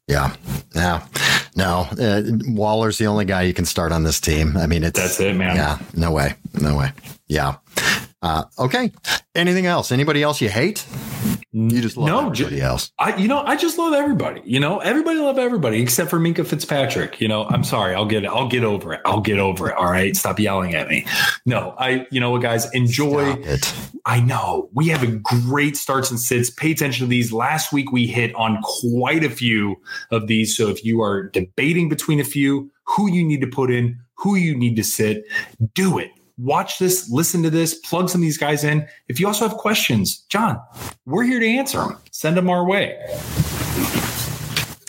Yeah. 0.08 0.36
No, 0.76 1.02
no. 1.56 1.88
Uh, 2.00 2.22
Waller's 2.48 2.98
the 2.98 3.06
only 3.08 3.26
guy 3.26 3.44
you 3.44 3.54
can 3.54 3.66
start 3.66 3.92
on 3.92 4.04
this 4.04 4.20
team. 4.20 4.58
I 4.58 4.68
mean, 4.68 4.84
it's 4.84 5.00
that's 5.00 5.20
it, 5.20 5.36
man. 5.36 5.56
Yeah. 5.56 5.80
No 5.96 6.12
way. 6.12 6.36
No 6.60 6.78
way. 6.78 6.92
Yeah. 7.28 7.56
Uh, 8.24 8.46
okay. 8.58 8.90
Anything 9.36 9.66
else? 9.66 9.92
Anybody 9.92 10.24
else 10.24 10.40
you 10.40 10.48
hate? 10.48 10.86
You 11.52 11.82
just 11.82 11.98
love 11.98 12.08
no, 12.08 12.32
everybody 12.32 12.62
else. 12.62 12.92
I, 12.98 13.16
you 13.18 13.28
know, 13.28 13.44
I 13.44 13.58
just 13.58 13.78
love 13.78 13.94
everybody. 13.94 14.42
You 14.46 14.60
know, 14.60 14.80
everybody 14.80 15.20
love 15.20 15.38
everybody 15.38 15.82
except 15.82 16.10
for 16.10 16.20
Minkah 16.20 16.48
Fitzpatrick. 16.48 17.20
You 17.20 17.28
know, 17.28 17.44
I'm 17.46 17.64
sorry. 17.64 17.94
I'll 17.94 18.08
get 18.08 18.24
it. 18.24 18.28
I'll 18.28 18.48
get 18.48 18.64
over 18.64 18.94
it. 18.94 19.02
I'll 19.06 19.22
get 19.22 19.40
over 19.40 19.70
it. 19.70 19.76
All 19.76 19.92
right. 19.92 20.16
Stop 20.16 20.40
yelling 20.40 20.74
at 20.74 20.88
me. 20.88 21.06
No, 21.46 21.76
I. 21.78 22.08
You 22.12 22.22
know 22.22 22.32
what, 22.32 22.42
guys? 22.42 22.72
Enjoy. 22.74 23.34
it. 23.34 23.74
I 24.06 24.22
know 24.22 24.70
we 24.74 24.88
have 24.88 25.04
a 25.04 25.08
great 25.08 25.76
starts 25.76 26.10
and 26.10 26.20
sits. 26.20 26.50
Pay 26.50 26.72
attention 26.72 27.06
to 27.06 27.10
these. 27.10 27.34
Last 27.34 27.74
week 27.74 27.92
we 27.92 28.08
hit 28.08 28.34
on 28.36 28.60
quite 28.64 29.24
a 29.24 29.30
few 29.30 29.76
of 30.12 30.28
these. 30.28 30.56
So 30.58 30.70
if 30.70 30.84
you 30.84 31.02
are 31.02 31.30
debating 31.30 31.88
between 31.88 32.20
a 32.20 32.26
few, 32.26 32.72
who 32.86 33.12
you 33.12 33.24
need 33.24 33.42
to 33.42 33.48
put 33.48 33.70
in, 33.70 34.00
who 34.16 34.36
you 34.36 34.56
need 34.56 34.76
to 34.78 34.84
sit, 34.84 35.26
do 35.74 36.00
it 36.00 36.10
watch 36.38 36.80
this, 36.80 37.10
listen 37.10 37.43
to 37.43 37.50
this, 37.50 37.76
plug 37.76 38.10
some 38.10 38.22
of 38.22 38.24
these 38.24 38.38
guys 38.38 38.63
in. 38.63 38.88
If 39.08 39.19
you 39.19 39.28
also 39.28 39.48
have 39.48 39.58
questions, 39.58 40.19
John, 40.30 40.60
we're 41.06 41.24
here 41.24 41.39
to 41.39 41.48
answer 41.48 41.80
them. 41.80 41.98
Send 42.12 42.38
them 42.38 42.50
our 42.50 42.65
way. 42.65 42.98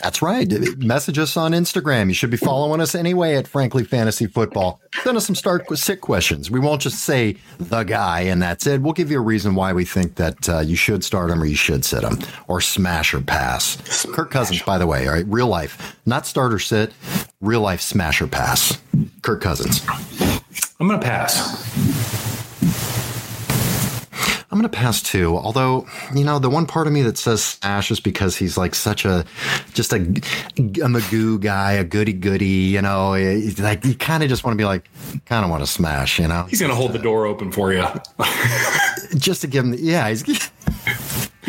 That's 0.04 0.20
right. 0.20 0.52
Message 0.76 1.18
us 1.18 1.34
on 1.34 1.52
Instagram. 1.52 2.08
You 2.08 2.14
should 2.14 2.30
be 2.30 2.36
following 2.36 2.82
us 2.82 2.94
anyway 2.94 3.36
at 3.36 3.48
Frankly 3.48 3.84
Fantasy 3.84 4.26
Football. 4.26 4.78
Send 5.02 5.16
us 5.16 5.24
some 5.24 5.34
start 5.34 5.64
with 5.70 5.78
sit 5.78 6.02
questions. 6.02 6.50
We 6.50 6.60
won't 6.60 6.82
just 6.82 7.04
say 7.04 7.36
the 7.58 7.84
guy 7.84 8.20
and 8.20 8.42
that's 8.42 8.66
it. 8.66 8.82
We'll 8.82 8.92
give 8.92 9.10
you 9.10 9.16
a 9.16 9.22
reason 9.22 9.54
why 9.54 9.72
we 9.72 9.86
think 9.86 10.16
that 10.16 10.46
uh, 10.46 10.60
you 10.60 10.76
should 10.76 11.04
start 11.04 11.30
him 11.30 11.42
or 11.42 11.46
you 11.46 11.56
should 11.56 11.86
sit 11.86 12.02
him 12.02 12.18
or 12.48 12.60
smash 12.60 13.14
or 13.14 13.22
pass. 13.22 14.04
Kirk 14.12 14.30
Cousins, 14.30 14.60
by 14.60 14.76
the 14.76 14.86
way, 14.86 15.06
all 15.06 15.14
right, 15.14 15.24
real 15.26 15.48
life, 15.48 15.96
not 16.04 16.26
start 16.26 16.52
or 16.52 16.58
sit, 16.58 16.92
real 17.40 17.62
life 17.62 17.80
smash 17.80 18.20
or 18.20 18.26
pass. 18.26 18.78
Kirk 19.22 19.40
Cousins. 19.40 19.80
I'm 20.80 20.88
going 20.88 21.00
to 21.00 21.06
pass. 21.06 21.64
I'm 24.54 24.60
going 24.60 24.70
to 24.70 24.78
pass 24.78 25.02
too. 25.02 25.36
Although, 25.36 25.84
you 26.14 26.22
know, 26.22 26.38
the 26.38 26.48
one 26.48 26.64
part 26.64 26.86
of 26.86 26.92
me 26.92 27.02
that 27.02 27.18
says 27.18 27.42
smash 27.42 27.90
is 27.90 27.98
because 27.98 28.36
he's 28.36 28.56
like 28.56 28.76
such 28.76 29.04
a, 29.04 29.24
just 29.72 29.92
a, 29.92 29.96
a 29.96 30.86
Magoo 30.86 31.40
guy, 31.40 31.72
a 31.72 31.82
goody 31.82 32.12
goody, 32.12 32.46
you 32.46 32.80
know, 32.80 33.14
eh, 33.14 33.50
like 33.58 33.84
you 33.84 33.96
kind 33.96 34.22
of 34.22 34.28
just 34.28 34.44
want 34.44 34.52
to 34.52 34.56
be 34.56 34.64
like, 34.64 34.88
kind 35.26 35.44
of 35.44 35.50
want 35.50 35.64
to 35.64 35.66
smash, 35.66 36.20
you 36.20 36.28
know? 36.28 36.44
He's 36.44 36.60
going 36.60 36.70
to 36.70 36.76
hold 36.76 36.92
the 36.92 37.00
door 37.00 37.26
open 37.26 37.50
for 37.50 37.72
you. 37.72 37.84
just 39.16 39.40
to 39.40 39.48
give 39.48 39.64
him, 39.64 39.72
the, 39.72 39.80
yeah, 39.80 40.08
he's, 40.08 40.22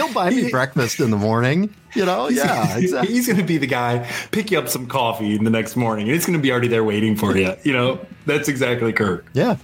he'll 0.06 0.14
buy 0.14 0.30
me 0.30 0.50
breakfast 0.50 1.00
in 1.00 1.12
the 1.12 1.18
morning. 1.18 1.74
You 1.94 2.06
know, 2.06 2.30
yeah, 2.30 2.78
exactly. 2.78 3.14
He's 3.14 3.28
going 3.28 3.40
to 3.40 3.46
be 3.46 3.58
the 3.58 3.68
guy, 3.68 4.10
pick 4.32 4.52
you 4.52 4.60
up 4.60 4.68
some 4.68 4.88
coffee 4.88 5.36
in 5.36 5.44
the 5.44 5.50
next 5.50 5.76
morning, 5.76 6.08
and 6.08 6.16
it's 6.16 6.26
going 6.26 6.38
to 6.38 6.42
be 6.42 6.52
already 6.52 6.68
there 6.68 6.84
waiting 6.84 7.16
for 7.16 7.36
you. 7.38 7.56
You 7.64 7.74
know, 7.74 8.06
that's 8.26 8.48
exactly 8.48 8.92
Kirk. 8.92 9.26
Yeah. 9.34 9.58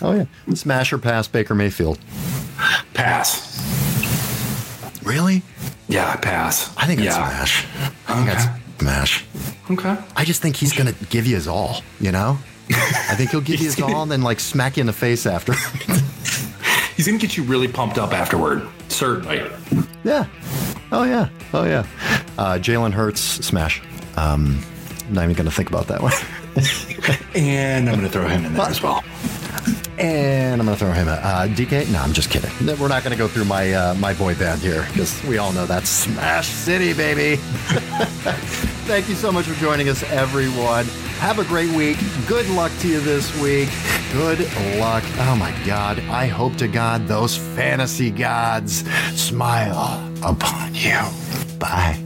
Oh, 0.00 0.12
yeah. 0.12 0.26
Smash 0.54 0.92
or 0.92 0.98
pass 0.98 1.26
Baker 1.26 1.54
Mayfield? 1.54 1.98
Pass. 2.94 3.52
Really? 5.02 5.42
Yeah, 5.88 6.16
pass. 6.16 6.74
I 6.76 6.86
think 6.86 7.00
it's 7.00 7.16
yeah. 7.16 7.28
smash. 7.28 7.66
I 8.06 8.14
think 8.14 8.28
okay. 8.28 8.38
that's 8.38 8.78
smash. 8.78 9.24
Okay. 9.70 9.96
I 10.16 10.24
just 10.24 10.42
think 10.42 10.56
he's 10.56 10.72
going 10.72 10.92
to 10.92 11.04
give 11.06 11.26
you 11.26 11.34
his 11.34 11.48
all, 11.48 11.82
you 12.00 12.12
know? 12.12 12.38
I 12.70 13.14
think 13.16 13.30
he'll 13.30 13.40
give 13.40 13.60
you 13.60 13.66
his 13.66 13.80
all 13.80 14.02
and 14.02 14.10
then 14.10 14.22
like 14.22 14.40
smack 14.40 14.76
you 14.76 14.82
in 14.82 14.86
the 14.86 14.92
face 14.92 15.26
after. 15.26 15.52
he's 16.96 17.06
going 17.06 17.18
to 17.18 17.26
get 17.26 17.36
you 17.36 17.42
really 17.44 17.68
pumped 17.68 17.98
up 17.98 18.12
afterward. 18.12 18.66
Certainly. 18.88 19.42
Yeah. 20.04 20.26
Oh 20.92 21.04
yeah. 21.04 21.28
Oh 21.52 21.64
yeah. 21.64 21.86
Uh, 22.38 22.54
Jalen 22.54 22.92
Hurts 22.92 23.20
smash. 23.20 23.82
Um, 24.16 24.60
I'm 25.06 25.14
not 25.14 25.24
even 25.24 25.34
going 25.34 25.48
to 25.48 25.54
think 25.54 25.68
about 25.68 25.88
that 25.88 26.00
one. 26.00 26.12
and 27.34 27.88
I'm 27.88 27.96
going 27.96 28.06
to 28.06 28.12
throw 28.12 28.28
him 28.28 28.44
in 28.44 28.54
there 28.54 28.66
as 28.66 28.82
well. 28.82 29.04
And 29.98 30.60
I'm 30.60 30.66
going 30.66 30.76
to 30.76 30.84
throw 30.84 30.92
him 30.92 31.08
a 31.08 31.12
uh, 31.12 31.46
DK. 31.48 31.90
No, 31.92 32.00
I'm 32.00 32.12
just 32.12 32.30
kidding. 32.30 32.50
We're 32.78 32.88
not 32.88 33.04
going 33.04 33.12
to 33.12 33.18
go 33.18 33.28
through 33.28 33.44
my 33.44 33.72
uh, 33.72 33.94
my 33.94 34.12
boy 34.14 34.34
band 34.34 34.60
here 34.60 34.86
because 34.88 35.22
we 35.24 35.38
all 35.38 35.52
know 35.52 35.66
that's 35.66 35.88
Smash 35.88 36.48
City, 36.48 36.92
baby. 36.92 37.36
Thank 38.86 39.08
you 39.08 39.14
so 39.14 39.30
much 39.30 39.46
for 39.46 39.54
joining 39.60 39.88
us, 39.88 40.02
everyone. 40.10 40.84
Have 41.18 41.38
a 41.38 41.44
great 41.44 41.70
week. 41.70 41.98
Good 42.26 42.48
luck 42.50 42.72
to 42.80 42.88
you 42.88 43.00
this 43.00 43.40
week. 43.40 43.68
Good 44.14 44.38
luck. 44.78 45.02
Oh 45.18 45.34
my 45.36 45.52
God. 45.66 45.98
I 46.08 46.26
hope 46.26 46.54
to 46.58 46.68
God 46.68 47.08
those 47.08 47.36
fantasy 47.36 48.12
gods 48.12 48.88
smile 49.20 50.08
upon 50.22 50.72
you. 50.72 51.00
Bye. 51.58 52.03